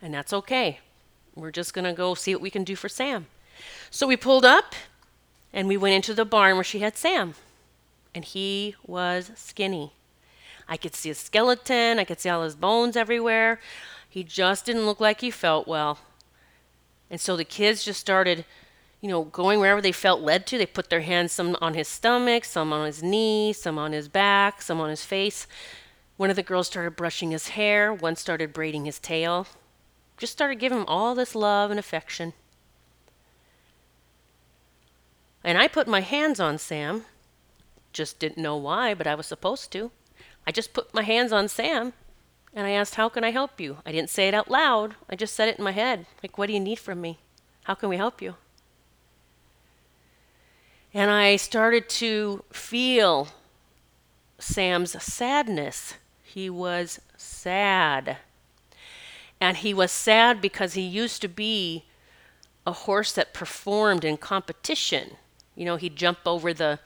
and 0.00 0.14
that's 0.14 0.32
okay. 0.32 0.80
We're 1.34 1.50
just 1.50 1.74
going 1.74 1.84
to 1.84 1.92
go 1.92 2.14
see 2.14 2.34
what 2.34 2.42
we 2.42 2.50
can 2.50 2.64
do 2.64 2.76
for 2.76 2.88
Sam. 2.88 3.26
So 3.90 4.06
we 4.06 4.16
pulled 4.16 4.44
up 4.44 4.74
and 5.52 5.68
we 5.68 5.76
went 5.76 5.94
into 5.94 6.14
the 6.14 6.24
barn 6.24 6.54
where 6.54 6.64
she 6.64 6.80
had 6.80 6.96
Sam, 6.96 7.34
and 8.14 8.24
he 8.24 8.76
was 8.86 9.32
skinny. 9.34 9.92
I 10.68 10.76
could 10.76 10.94
see 10.94 11.08
his 11.08 11.18
skeleton, 11.18 11.98
I 11.98 12.04
could 12.04 12.20
see 12.20 12.28
all 12.28 12.44
his 12.44 12.54
bones 12.54 12.96
everywhere. 12.96 13.60
He 14.10 14.22
just 14.22 14.66
didn't 14.66 14.84
look 14.84 15.00
like 15.00 15.22
he 15.22 15.30
felt 15.30 15.66
well. 15.66 16.00
And 17.08 17.18
so 17.18 17.36
the 17.36 17.44
kids 17.44 17.84
just 17.84 18.00
started 18.00 18.44
you 19.00 19.08
know, 19.08 19.24
going 19.24 19.60
wherever 19.60 19.80
they 19.80 19.92
felt 19.92 20.20
led 20.20 20.46
to. 20.46 20.58
They 20.58 20.66
put 20.66 20.90
their 20.90 21.00
hands 21.00 21.32
some 21.32 21.56
on 21.60 21.74
his 21.74 21.88
stomach, 21.88 22.44
some 22.44 22.72
on 22.72 22.86
his 22.86 23.02
knee, 23.02 23.52
some 23.52 23.78
on 23.78 23.92
his 23.92 24.08
back, 24.08 24.60
some 24.60 24.80
on 24.80 24.90
his 24.90 25.04
face. 25.04 25.46
One 26.16 26.28
of 26.28 26.36
the 26.36 26.42
girls 26.42 26.66
started 26.66 26.96
brushing 26.96 27.30
his 27.30 27.48
hair, 27.48 27.94
one 27.94 28.16
started 28.16 28.52
braiding 28.52 28.84
his 28.84 28.98
tail. 28.98 29.46
Just 30.18 30.34
started 30.34 30.58
giving 30.58 30.80
him 30.80 30.84
all 30.86 31.14
this 31.14 31.34
love 31.34 31.70
and 31.70 31.80
affection. 31.80 32.34
And 35.42 35.56
I 35.56 35.66
put 35.66 35.88
my 35.88 36.00
hands 36.00 36.38
on 36.38 36.58
Sam. 36.58 37.06
Just 37.94 38.18
didn't 38.18 38.42
know 38.42 38.56
why, 38.56 38.92
but 38.92 39.06
I 39.06 39.14
was 39.14 39.26
supposed 39.26 39.72
to. 39.72 39.90
I 40.46 40.52
just 40.52 40.74
put 40.74 40.92
my 40.92 41.02
hands 41.02 41.32
on 41.32 41.48
Sam 41.48 41.94
and 42.54 42.66
I 42.66 42.70
asked, 42.70 42.96
How 42.96 43.08
can 43.08 43.24
I 43.24 43.30
help 43.30 43.60
you? 43.60 43.78
I 43.86 43.92
didn't 43.92 44.10
say 44.10 44.28
it 44.28 44.34
out 44.34 44.50
loud. 44.50 44.96
I 45.08 45.16
just 45.16 45.34
said 45.34 45.48
it 45.48 45.58
in 45.58 45.64
my 45.64 45.72
head. 45.72 46.06
Like, 46.22 46.36
what 46.36 46.46
do 46.46 46.52
you 46.52 46.60
need 46.60 46.78
from 46.78 47.00
me? 47.00 47.18
How 47.64 47.74
can 47.74 47.88
we 47.88 47.96
help 47.96 48.20
you? 48.20 48.34
And 50.92 51.10
I 51.10 51.36
started 51.36 51.88
to 51.90 52.44
feel 52.52 53.28
Sam's 54.38 55.00
sadness. 55.02 55.94
He 56.22 56.50
was 56.50 57.00
sad. 57.16 58.16
And 59.40 59.58
he 59.58 59.72
was 59.72 59.92
sad 59.92 60.40
because 60.40 60.74
he 60.74 60.82
used 60.82 61.22
to 61.22 61.28
be 61.28 61.84
a 62.66 62.72
horse 62.72 63.12
that 63.12 63.32
performed 63.32 64.04
in 64.04 64.16
competition. 64.16 65.16
You 65.54 65.64
know, 65.64 65.76
he'd 65.76 65.96
jump 65.96 66.18
over 66.26 66.52
the 66.52 66.80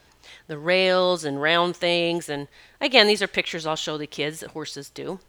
the 0.47 0.59
rails 0.59 1.25
and 1.25 1.41
round 1.41 1.77
things 1.77 2.29
and 2.29 2.49
again, 2.81 3.07
these 3.07 3.23
are 3.23 3.27
pictures 3.27 3.67
I'll 3.67 3.77
show 3.77 3.99
the 3.99 4.07
kids 4.07 4.41
that 4.41 4.51
horses 4.51 4.89
do. 4.89 5.21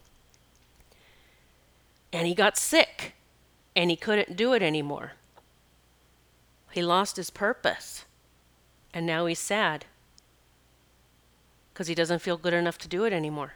And 2.15 2.25
he 2.25 2.34
got 2.34 2.58
sick 2.58 3.13
and 3.75 3.89
he 3.89 3.97
couldn't 3.97 4.38
do 4.38 4.54
it 4.54 4.63
anymore. 4.63 5.12
He 6.71 6.82
lost 6.82 7.17
his 7.17 7.30
purpose. 7.30 8.06
And 8.93 9.06
now 9.06 9.25
he's 9.25 9.38
sad 9.38 9.84
because 11.73 11.88
he 11.88 11.93
doesn't 11.93 12.21
feel 12.21 12.38
good 12.38 12.54
enough 12.54 12.78
to 12.78 12.88
do 12.88 13.04
it 13.04 13.12
anymore. 13.12 13.56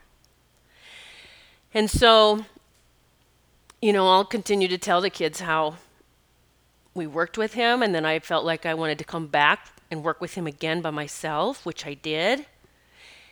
And 1.73 1.89
so, 1.89 2.43
you 3.81 3.93
know, 3.93 4.09
I'll 4.09 4.25
continue 4.25 4.67
to 4.67 4.77
tell 4.77 4.99
the 4.99 5.09
kids 5.09 5.39
how 5.39 5.75
we 6.93 7.07
worked 7.07 7.37
with 7.37 7.53
him, 7.53 7.81
and 7.81 7.95
then 7.95 8.05
I 8.05 8.19
felt 8.19 8.43
like 8.43 8.65
I 8.65 8.73
wanted 8.73 8.97
to 8.97 9.05
come 9.05 9.27
back 9.27 9.69
and 9.89 10.03
work 10.03 10.19
with 10.19 10.33
him 10.33 10.47
again 10.47 10.81
by 10.81 10.89
myself, 10.89 11.65
which 11.65 11.85
I 11.85 11.93
did. 11.93 12.45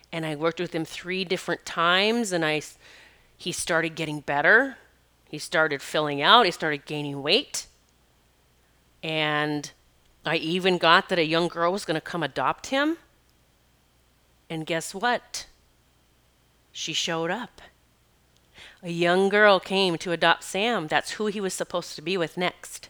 And 0.10 0.26
I 0.26 0.36
worked 0.36 0.62
with 0.62 0.74
him 0.74 0.86
three 0.86 1.26
different 1.26 1.66
times, 1.66 2.32
and 2.32 2.46
I, 2.46 2.62
he 3.36 3.52
started 3.52 3.96
getting 3.96 4.22
better. 4.22 4.78
He 5.30 5.38
started 5.38 5.82
filling 5.82 6.22
out. 6.22 6.46
He 6.46 6.52
started 6.52 6.86
gaining 6.86 7.22
weight. 7.22 7.68
And 9.04 9.72
I 10.26 10.38
even 10.38 10.78
got 10.78 11.10
that 11.10 11.20
a 11.20 11.26
young 11.26 11.48
girl 11.48 11.72
was 11.72 11.86
going 11.86 11.96
to 11.96 12.02
come 12.02 12.24
adopt 12.24 12.68
him. 12.68 12.98
And 14.50 14.66
guess 14.66 14.96
what? 14.96 15.48
She 16.72 16.94
showed 16.94 17.32
up. 17.32 17.62
A 18.84 18.90
young 18.90 19.30
girl 19.30 19.60
came 19.60 19.98
to 19.98 20.12
adopt 20.12 20.44
Sam. 20.44 20.88
That's 20.88 21.12
who 21.12 21.28
he 21.28 21.42
was 21.42 21.54
supposed 21.54 21.96
to 21.96 22.02
be 22.02 22.18
with 22.18 22.38
next. 22.38 22.90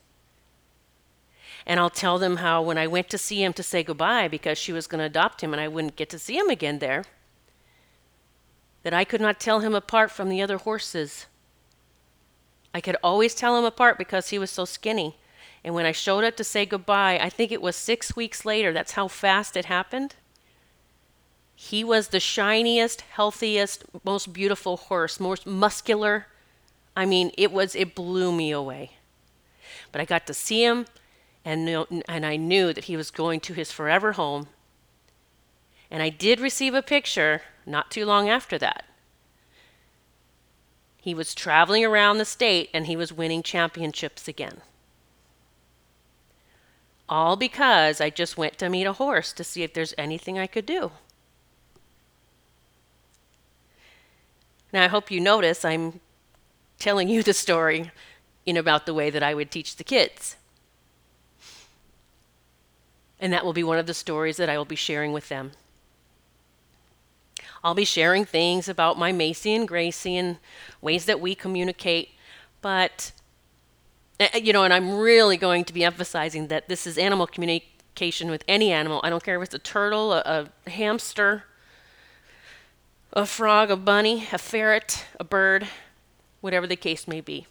And 1.66 1.80
I'll 1.80 1.90
tell 1.90 2.18
them 2.18 2.38
how 2.38 2.62
when 2.62 2.78
I 2.78 2.88
went 2.88 3.10
to 3.10 3.18
see 3.18 3.44
him 3.44 3.54
to 3.54 3.64
say 3.64 3.84
goodbye 3.84 4.28
because 4.28 4.58
she 4.58 4.72
was 4.72 4.88
going 4.88 5.00
to 5.00 5.06
adopt 5.06 5.42
him 5.42 5.54
and 5.54 5.62
I 5.62 5.68
wouldn't 5.68 5.96
get 5.96 6.10
to 6.12 6.20
see 6.20 6.38
him 6.38 6.50
again 6.50 6.80
there, 6.80 7.04
that 8.84 8.94
I 8.94 9.04
could 9.04 9.22
not 9.22 9.40
tell 9.40 9.60
him 9.60 9.76
apart 9.76 10.12
from 10.12 10.30
the 10.30 10.42
other 10.42 10.58
horses. 10.58 11.26
I 12.74 12.82
could 12.82 12.98
always 13.04 13.34
tell 13.34 13.58
him 13.58 13.66
apart 13.66 13.98
because 13.98 14.30
he 14.30 14.40
was 14.40 14.52
so 14.52 14.66
skinny. 14.66 15.18
And 15.64 15.74
when 15.74 15.86
I 15.86 15.92
showed 15.92 16.24
up 16.24 16.38
to 16.38 16.44
say 16.44 16.66
goodbye, 16.66 17.20
I 17.22 17.30
think 17.30 17.52
it 17.52 17.62
was 17.62 17.76
six 17.76 18.16
weeks 18.16 18.46
later, 18.46 18.72
that's 18.72 18.94
how 18.94 19.08
fast 19.08 19.58
it 19.58 19.66
happened. 19.66 20.16
He 21.56 21.84
was 21.84 22.10
the 22.10 22.20
shiniest, 22.20 23.02
healthiest, 23.02 23.84
most 24.04 24.32
beautiful 24.32 24.78
horse, 24.78 25.20
most 25.20 25.48
muscular. 25.48 26.28
I 26.96 27.06
mean, 27.06 27.32
it 27.38 27.52
was, 27.52 27.76
it 27.76 27.96
blew 27.96 28.32
me 28.32 28.52
away. 28.52 28.92
But 29.92 30.00
I 30.00 30.06
got 30.06 30.28
to 30.28 30.34
see 30.34 30.64
him, 30.64 30.86
and, 31.44 31.68
and 32.08 32.26
I 32.26 32.36
knew 32.36 32.74
that 32.74 32.86
he 32.86 32.96
was 32.96 33.10
going 33.10 33.40
to 33.42 33.54
his 33.54 33.72
forever 33.72 34.14
home. 34.14 34.48
And 35.90 36.04
I 36.04 36.10
did 36.10 36.40
receive 36.40 36.74
a 36.76 36.82
picture 36.82 37.42
not 37.66 37.90
too 37.90 38.06
long 38.06 38.30
after 38.30 38.58
that. 38.60 38.86
He 41.08 41.14
was 41.14 41.34
traveling 41.34 41.86
around 41.86 42.18
the 42.18 42.26
state 42.26 42.70
and 42.74 42.86
he 42.86 42.98
was 42.98 43.14
winning 43.14 43.42
championships 43.42 44.28
again. 44.28 44.58
All 47.08 47.38
because 47.38 48.02
I 48.02 48.10
just 48.10 48.38
went 48.38 48.58
to 48.58 48.68
meet 48.68 48.84
a 48.84 48.92
horse 48.92 49.32
to 49.32 49.46
see 49.46 49.64
if 49.64 49.74
there's 49.74 49.94
anything 49.98 50.38
I 50.38 50.48
could 50.48 50.66
do. 50.66 50.92
Now, 54.74 54.84
I 54.84 54.88
hope 54.88 55.10
you 55.10 55.22
notice 55.22 55.64
I'm 55.64 56.02
telling 56.78 57.08
you 57.08 57.24
the 57.24 57.32
story 57.32 57.92
in 58.46 58.58
about 58.58 58.86
the 58.86 58.94
way 58.94 59.10
that 59.10 59.24
I 59.24 59.34
would 59.34 59.50
teach 59.50 59.78
the 59.78 59.86
kids. 59.86 60.36
And 63.18 63.32
that 63.32 63.46
will 63.46 63.54
be 63.54 63.64
one 63.64 63.78
of 63.78 63.88
the 63.88 63.94
stories 63.94 64.36
that 64.36 64.50
I 64.50 64.58
will 64.58 64.66
be 64.66 64.76
sharing 64.76 65.14
with 65.14 65.30
them. 65.30 65.54
I'll 67.64 67.74
be 67.74 67.86
sharing 67.86 68.26
things 68.26 68.68
about 68.68 68.98
my 68.98 69.12
Macy 69.12 69.54
and 69.54 69.68
Gracie 69.68 70.18
and 70.18 70.38
ways 70.82 71.06
that 71.06 71.20
we 71.20 71.36
communicate. 71.36 72.10
But, 72.62 73.12
you 74.34 74.54
know, 74.54 74.64
and 74.64 74.74
I'm 74.74 74.98
really 74.98 75.38
going 75.38 75.66
to 75.66 75.74
be 75.74 75.84
emphasizing 75.84 76.48
that 76.48 76.68
this 76.68 76.88
is 76.88 76.98
animal 76.98 77.28
communication 77.28 78.30
with 78.30 78.44
any 78.48 78.72
animal. 78.72 79.02
I 79.04 79.10
don't 79.10 79.24
care 79.24 79.38
if 79.38 79.44
it's 79.44 79.56
a 79.56 79.60
turtle, 79.60 80.14
a, 80.14 80.50
a 80.66 80.70
hamster, 80.70 81.44
a 83.14 83.26
frog, 83.26 83.72
a 83.72 83.76
bunny, 83.76 84.28
a 84.32 84.38
ferret, 84.38 85.06
a 85.20 85.24
bird, 85.24 85.68
whatever 86.42 86.68
the 86.68 86.76
case 86.76 87.08
may 87.08 87.22
be. 87.22 87.48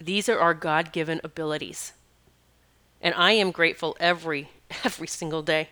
These 0.00 0.28
are 0.28 0.38
our 0.38 0.54
God 0.54 0.92
given 0.92 1.20
abilities. 1.24 1.92
And 3.00 3.14
I 3.14 3.32
am 3.32 3.50
grateful 3.50 3.96
every 3.98 4.50
every 4.84 5.06
single 5.06 5.42
day 5.42 5.68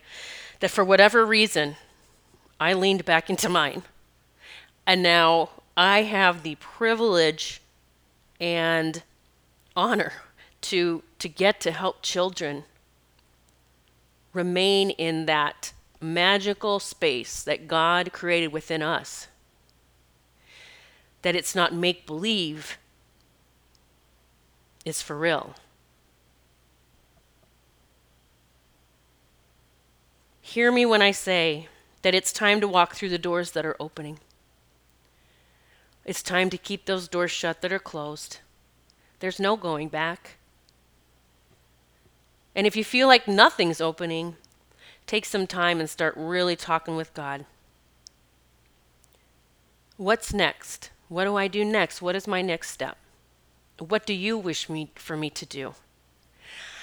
that 0.61 0.71
for 0.71 0.85
whatever 0.85 1.25
reason 1.27 1.77
I 2.61 2.73
leaned 2.73 3.05
back 3.05 3.31
into 3.31 3.49
mine. 3.49 3.83
And 4.87 5.03
now 5.03 5.51
I 5.77 6.03
have 6.03 6.43
the 6.43 6.57
privilege 6.57 7.61
and 8.41 9.03
honor 9.77 10.13
to 10.61 11.03
to 11.19 11.29
get 11.29 11.61
to 11.61 11.73
help 11.73 12.03
children 12.03 12.65
remain 14.33 14.91
in 14.91 15.27
that 15.27 15.73
magical 16.01 16.79
space 16.79 17.43
that 17.43 17.67
God 17.67 18.13
created 18.13 18.53
within 18.53 18.83
us. 18.83 19.29
That 21.23 21.35
it's 21.35 21.55
not 21.55 21.73
make 21.73 22.07
believe, 22.07 22.77
it's 24.85 25.01
for 25.01 25.17
real. 25.17 25.55
Hear 30.43 30.71
me 30.71 30.85
when 30.85 31.01
I 31.01 31.11
say 31.11 31.69
that 32.05 32.15
it's 32.15 32.35
time 32.35 32.61
to 32.61 32.69
walk 32.69 32.95
through 32.95 33.09
the 33.09 33.17
doors 33.17 33.53
that 33.53 33.65
are 33.65 33.77
opening. 33.81 34.19
It's 36.05 36.23
time 36.23 36.51
to 36.51 36.59
keep 36.59 36.85
those 36.85 37.09
doors 37.09 37.31
shut 37.31 37.63
that 37.63 37.73
are 37.73 37.79
closed. 37.79 38.41
There's 39.21 39.41
no 39.41 39.57
going 39.57 39.89
back. 39.89 40.37
And 42.55 42.67
if 42.67 42.77
you 42.77 42.85
feel 42.85 43.09
like 43.09 43.27
nothing's 43.27 43.81
opening, 43.81 44.37
take 45.07 45.25
some 45.25 45.47
time 45.47 45.81
and 45.81 45.89
start 45.89 46.13
really 46.15 46.57
talking 46.57 46.95
with 46.95 47.15
God. 47.15 47.47
What's 49.97 50.35
next? 50.35 50.91
What 51.09 51.25
do 51.25 51.37
I 51.37 51.49
do 51.49 51.65
next? 51.65 52.03
What 52.03 52.15
is 52.15 52.29
my 52.29 52.43
next 52.43 52.71
step? 52.71 52.99
What 53.79 54.05
do 54.05 54.13
you 54.13 54.37
wish 54.37 54.69
me 54.69 54.91
for 54.95 55.17
me 55.17 55.31
to 55.31 55.47
do? 55.47 55.75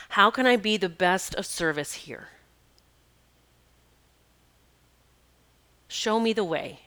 How 0.10 0.32
can 0.32 0.48
I 0.48 0.56
be 0.56 0.78
the 0.78 0.90
best 0.90 1.36
of 1.36 1.46
service 1.46 1.94
here? 1.94 2.30
Show 5.92 6.22
me 6.22 6.32
the 6.32 6.46
way. 6.46 6.80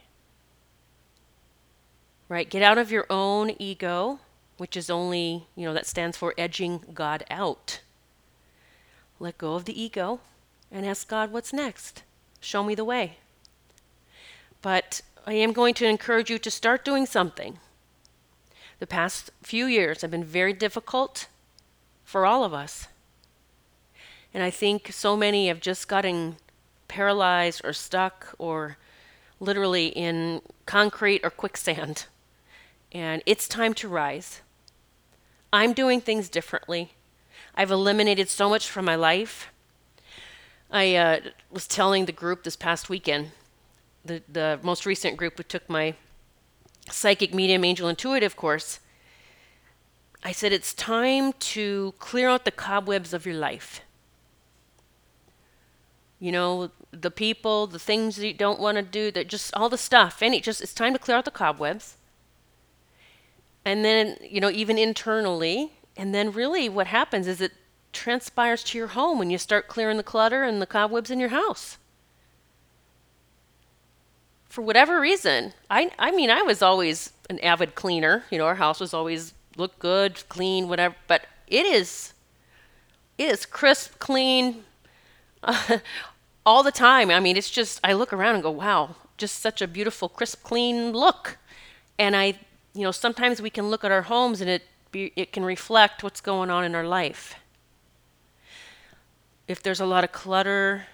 Right? 2.26 2.48
Get 2.48 2.62
out 2.62 2.78
of 2.78 2.90
your 2.90 3.04
own 3.10 3.52
ego, 3.58 4.20
which 4.56 4.78
is 4.78 4.88
only, 4.88 5.46
you 5.54 5.66
know, 5.66 5.74
that 5.74 5.84
stands 5.84 6.16
for 6.16 6.32
edging 6.38 6.80
God 6.94 7.22
out. 7.28 7.80
Let 9.20 9.36
go 9.36 9.56
of 9.56 9.66
the 9.66 9.78
ego 9.78 10.20
and 10.72 10.86
ask 10.86 11.06
God, 11.06 11.32
what's 11.32 11.52
next? 11.52 12.02
Show 12.40 12.64
me 12.64 12.74
the 12.74 12.82
way. 12.82 13.18
But 14.62 15.02
I 15.26 15.34
am 15.34 15.52
going 15.52 15.74
to 15.74 15.86
encourage 15.86 16.30
you 16.30 16.38
to 16.38 16.50
start 16.50 16.82
doing 16.82 17.04
something. 17.04 17.58
The 18.78 18.86
past 18.86 19.30
few 19.42 19.66
years 19.66 20.00
have 20.00 20.10
been 20.10 20.24
very 20.24 20.54
difficult 20.54 21.28
for 22.04 22.24
all 22.24 22.42
of 22.42 22.54
us. 22.54 22.88
And 24.32 24.42
I 24.42 24.48
think 24.48 24.92
so 24.92 25.14
many 25.14 25.48
have 25.48 25.60
just 25.60 25.88
gotten 25.88 26.36
paralyzed 26.88 27.60
or 27.64 27.74
stuck 27.74 28.34
or 28.38 28.78
literally 29.44 29.88
in 29.88 30.42
concrete 30.66 31.20
or 31.22 31.30
quicksand. 31.30 32.06
And 32.92 33.22
it's 33.26 33.48
time 33.48 33.74
to 33.74 33.88
rise. 33.88 34.40
I'm 35.52 35.72
doing 35.72 36.00
things 36.00 36.28
differently. 36.28 36.92
I've 37.54 37.70
eliminated 37.70 38.28
so 38.28 38.48
much 38.48 38.68
from 38.68 38.84
my 38.84 38.96
life. 38.96 39.48
I 40.70 40.96
uh, 40.96 41.20
was 41.50 41.66
telling 41.66 42.06
the 42.06 42.12
group 42.12 42.42
this 42.42 42.56
past 42.56 42.88
weekend, 42.88 43.30
the, 44.04 44.22
the 44.28 44.58
most 44.62 44.86
recent 44.86 45.16
group 45.16 45.36
who 45.36 45.44
took 45.44 45.68
my 45.68 45.94
psychic 46.90 47.32
medium 47.32 47.64
angel 47.64 47.88
intuitive 47.88 48.36
course. 48.36 48.80
I 50.22 50.32
said, 50.32 50.52
it's 50.52 50.74
time 50.74 51.32
to 51.54 51.94
clear 51.98 52.28
out 52.28 52.44
the 52.44 52.50
cobwebs 52.50 53.12
of 53.12 53.26
your 53.26 53.36
life. 53.36 53.82
You 56.20 56.32
know, 56.32 56.70
the 56.90 57.10
people, 57.10 57.66
the 57.66 57.78
things 57.78 58.16
that 58.16 58.26
you 58.26 58.34
don't 58.34 58.60
want 58.60 58.76
to 58.76 58.82
do, 58.82 59.10
that 59.10 59.28
just 59.28 59.54
all 59.54 59.68
the 59.68 59.78
stuff. 59.78 60.22
And 60.22 60.34
it 60.34 60.42
just 60.42 60.60
it's 60.60 60.74
time 60.74 60.92
to 60.92 60.98
clear 60.98 61.16
out 61.16 61.24
the 61.24 61.30
cobwebs. 61.30 61.96
And 63.64 63.84
then, 63.84 64.16
you 64.22 64.40
know, 64.40 64.50
even 64.50 64.78
internally, 64.78 65.72
and 65.96 66.14
then 66.14 66.32
really 66.32 66.68
what 66.68 66.86
happens 66.86 67.26
is 67.26 67.40
it 67.40 67.52
transpires 67.92 68.62
to 68.64 68.78
your 68.78 68.88
home 68.88 69.18
when 69.18 69.30
you 69.30 69.38
start 69.38 69.68
clearing 69.68 69.96
the 69.96 70.02
clutter 70.02 70.42
and 70.42 70.60
the 70.60 70.66
cobwebs 70.66 71.10
in 71.10 71.20
your 71.20 71.30
house. 71.30 71.78
For 74.48 74.62
whatever 74.62 75.00
reason, 75.00 75.52
I 75.70 75.90
I 75.98 76.10
mean, 76.10 76.30
I 76.30 76.42
was 76.42 76.62
always 76.62 77.12
an 77.28 77.38
avid 77.40 77.74
cleaner. 77.74 78.24
You 78.30 78.38
know, 78.38 78.46
our 78.46 78.56
house 78.56 78.80
was 78.80 78.94
always 78.94 79.34
look 79.56 79.78
good, 79.78 80.22
clean, 80.28 80.68
whatever, 80.68 80.94
but 81.06 81.26
it 81.48 81.66
is 81.66 82.12
it 83.16 83.28
is 83.30 83.46
crisp, 83.46 83.98
clean, 83.98 84.64
all 86.46 86.62
the 86.62 86.72
time. 86.72 87.10
I 87.10 87.20
mean, 87.20 87.36
it's 87.36 87.50
just, 87.50 87.80
I 87.84 87.92
look 87.92 88.12
around 88.12 88.34
and 88.34 88.42
go, 88.42 88.50
wow, 88.50 88.96
just 89.16 89.40
such 89.40 89.62
a 89.62 89.68
beautiful, 89.68 90.08
crisp, 90.08 90.42
clean 90.42 90.92
look. 90.92 91.38
And 91.98 92.16
I, 92.16 92.38
you 92.74 92.82
know, 92.82 92.90
sometimes 92.90 93.40
we 93.40 93.50
can 93.50 93.70
look 93.70 93.84
at 93.84 93.90
our 93.90 94.02
homes 94.02 94.40
and 94.40 94.50
it, 94.50 94.62
be, 94.90 95.12
it 95.16 95.32
can 95.32 95.44
reflect 95.44 96.02
what's 96.02 96.20
going 96.20 96.50
on 96.50 96.64
in 96.64 96.74
our 96.74 96.86
life. 96.86 97.36
If 99.46 99.62
there's 99.62 99.80
a 99.80 99.86
lot 99.86 100.04
of 100.04 100.12
clutter, 100.12 100.86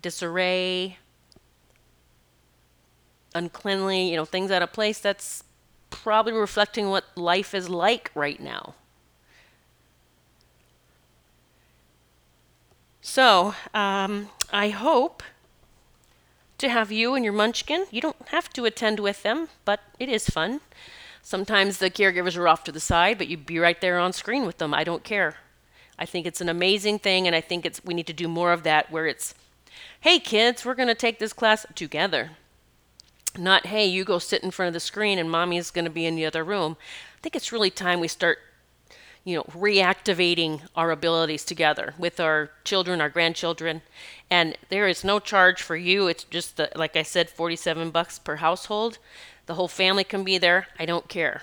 disarray, 0.00 0.98
uncleanly, 3.34 4.10
you 4.10 4.16
know, 4.16 4.24
things 4.24 4.50
out 4.50 4.62
of 4.62 4.72
place, 4.72 4.98
that's 4.98 5.44
probably 5.90 6.32
reflecting 6.32 6.88
what 6.88 7.04
life 7.16 7.54
is 7.54 7.68
like 7.68 8.10
right 8.14 8.40
now. 8.40 8.74
So, 13.14 13.54
um, 13.74 14.30
I 14.54 14.70
hope 14.70 15.22
to 16.56 16.70
have 16.70 16.90
you 16.90 17.14
and 17.14 17.22
your 17.22 17.34
munchkin. 17.34 17.84
You 17.90 18.00
don't 18.00 18.28
have 18.28 18.48
to 18.54 18.64
attend 18.64 19.00
with 19.00 19.22
them, 19.22 19.48
but 19.66 19.80
it 19.98 20.08
is 20.08 20.30
fun. 20.30 20.62
Sometimes 21.20 21.76
the 21.76 21.90
caregivers 21.90 22.38
are 22.38 22.48
off 22.48 22.64
to 22.64 22.72
the 22.72 22.80
side, 22.80 23.18
but 23.18 23.28
you'd 23.28 23.44
be 23.44 23.58
right 23.58 23.78
there 23.78 23.98
on 23.98 24.14
screen 24.14 24.46
with 24.46 24.56
them. 24.56 24.72
I 24.72 24.82
don't 24.82 25.04
care. 25.04 25.36
I 25.98 26.06
think 26.06 26.24
it's 26.24 26.40
an 26.40 26.48
amazing 26.48 27.00
thing, 27.00 27.26
and 27.26 27.36
I 27.36 27.42
think 27.42 27.66
it's 27.66 27.84
we 27.84 27.92
need 27.92 28.06
to 28.06 28.14
do 28.14 28.28
more 28.28 28.50
of 28.50 28.62
that 28.62 28.90
where 28.90 29.06
it's, 29.06 29.34
hey 30.00 30.18
kids, 30.18 30.64
we're 30.64 30.74
going 30.74 30.88
to 30.88 30.94
take 30.94 31.18
this 31.18 31.34
class 31.34 31.66
together. 31.74 32.30
Not, 33.36 33.66
hey, 33.66 33.84
you 33.84 34.04
go 34.04 34.18
sit 34.18 34.42
in 34.42 34.50
front 34.50 34.68
of 34.68 34.72
the 34.72 34.80
screen 34.80 35.18
and 35.18 35.30
mommy's 35.30 35.70
going 35.70 35.84
to 35.84 35.90
be 35.90 36.06
in 36.06 36.16
the 36.16 36.24
other 36.24 36.42
room. 36.42 36.78
I 37.18 37.20
think 37.20 37.36
it's 37.36 37.52
really 37.52 37.68
time 37.68 38.00
we 38.00 38.08
start 38.08 38.38
you 39.24 39.36
know, 39.36 39.44
reactivating 39.44 40.62
our 40.74 40.90
abilities 40.90 41.44
together 41.44 41.94
with 41.96 42.18
our 42.18 42.50
children, 42.64 43.00
our 43.00 43.08
grandchildren. 43.08 43.82
And 44.30 44.56
there 44.68 44.88
is 44.88 45.04
no 45.04 45.20
charge 45.20 45.62
for 45.62 45.76
you. 45.76 46.08
It's 46.08 46.24
just, 46.24 46.56
the, 46.56 46.70
like 46.74 46.96
I 46.96 47.02
said, 47.02 47.30
47 47.30 47.90
bucks 47.90 48.18
per 48.18 48.36
household. 48.36 48.98
The 49.46 49.54
whole 49.54 49.68
family 49.68 50.04
can 50.04 50.24
be 50.24 50.38
there. 50.38 50.66
I 50.78 50.86
don't 50.86 51.08
care. 51.08 51.42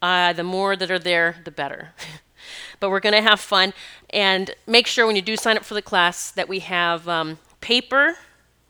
Uh, 0.00 0.32
the 0.32 0.44
more 0.44 0.76
that 0.76 0.90
are 0.90 0.98
there, 0.98 1.36
the 1.44 1.50
better. 1.50 1.94
but 2.80 2.90
we're 2.90 3.00
going 3.00 3.14
to 3.14 3.22
have 3.22 3.40
fun. 3.40 3.72
And 4.10 4.54
make 4.66 4.86
sure 4.86 5.06
when 5.06 5.16
you 5.16 5.22
do 5.22 5.36
sign 5.36 5.56
up 5.56 5.64
for 5.64 5.74
the 5.74 5.82
class 5.82 6.30
that 6.32 6.48
we 6.48 6.60
have 6.60 7.08
um, 7.08 7.38
paper, 7.60 8.16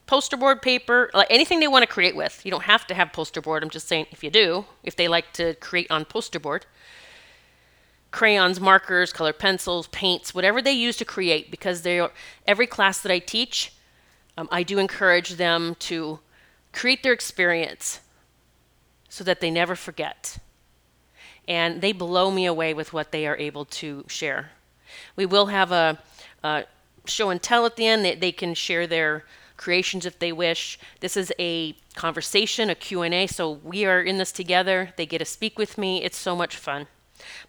poster 0.07 0.37
board 0.37 0.61
paper, 0.61 1.11
like 1.13 1.27
anything 1.29 1.59
they 1.59 1.67
want 1.67 1.83
to 1.83 1.87
create 1.87 2.15
with. 2.15 2.41
You 2.43 2.51
don't 2.51 2.63
have 2.63 2.87
to 2.87 2.95
have 2.95 3.13
poster 3.13 3.41
board. 3.41 3.61
I'm 3.61 3.69
just 3.69 3.87
saying 3.87 4.07
if 4.11 4.23
you 4.23 4.31
do, 4.31 4.65
if 4.83 4.95
they 4.95 5.07
like 5.07 5.31
to 5.33 5.53
create 5.55 5.91
on 5.91 6.05
poster 6.05 6.39
board 6.39 6.65
crayons, 8.15 8.61
markers, 8.61 9.11
colored 9.11 9.37
pencils, 9.37 9.87
paints, 9.87 10.33
whatever 10.33 10.61
they 10.61 10.71
use 10.71 10.95
to 10.95 11.03
create, 11.03 11.51
because 11.51 11.81
they 11.81 12.07
every 12.47 12.65
class 12.65 13.01
that 13.01 13.11
I 13.11 13.19
teach, 13.19 13.73
um, 14.37 14.47
I 14.49 14.63
do 14.63 14.79
encourage 14.79 15.31
them 15.31 15.75
to 15.79 16.19
create 16.71 17.03
their 17.03 17.11
experience 17.11 17.99
so 19.09 19.25
that 19.25 19.41
they 19.41 19.51
never 19.51 19.75
forget. 19.75 20.37
And 21.45 21.81
they 21.81 21.91
blow 21.91 22.31
me 22.31 22.45
away 22.45 22.73
with 22.73 22.93
what 22.93 23.11
they 23.11 23.27
are 23.27 23.35
able 23.35 23.65
to 23.81 24.05
share. 24.07 24.51
We 25.17 25.25
will 25.25 25.47
have 25.47 25.73
a, 25.73 25.99
a 26.41 26.63
show 27.05 27.29
and 27.31 27.43
tell 27.43 27.65
at 27.65 27.75
the 27.75 27.85
end. 27.85 28.21
They 28.21 28.31
can 28.31 28.53
share 28.53 28.87
their 28.87 29.25
creations 29.57 30.05
if 30.05 30.19
they 30.19 30.31
wish. 30.31 30.79
This 31.01 31.17
is 31.17 31.33
a 31.37 31.75
conversation, 31.95 32.69
a 32.69 32.75
Q&A, 32.75 33.27
so 33.27 33.51
we 33.51 33.83
are 33.83 34.01
in 34.01 34.19
this 34.19 34.31
together. 34.31 34.93
They 34.95 35.05
get 35.05 35.17
to 35.17 35.25
speak 35.25 35.59
with 35.59 35.77
me. 35.77 36.01
It's 36.01 36.17
so 36.17 36.33
much 36.33 36.55
fun. 36.55 36.87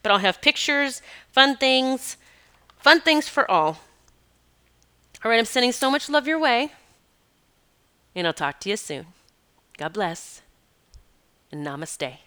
But 0.02 0.12
I'll 0.12 0.18
have 0.18 0.40
pictures, 0.40 1.02
fun 1.30 1.56
things, 1.56 2.16
fun 2.78 3.00
things 3.00 3.28
for 3.28 3.50
all. 3.50 3.80
All 5.24 5.30
right, 5.30 5.38
I'm 5.38 5.44
sending 5.44 5.72
so 5.72 5.90
much 5.90 6.08
love 6.08 6.26
your 6.26 6.38
way. 6.38 6.72
And 8.14 8.26
I'll 8.26 8.32
talk 8.32 8.60
to 8.60 8.70
you 8.70 8.76
soon. 8.76 9.06
God 9.76 9.92
bless. 9.92 10.42
And 11.50 11.66
namaste. 11.66 12.25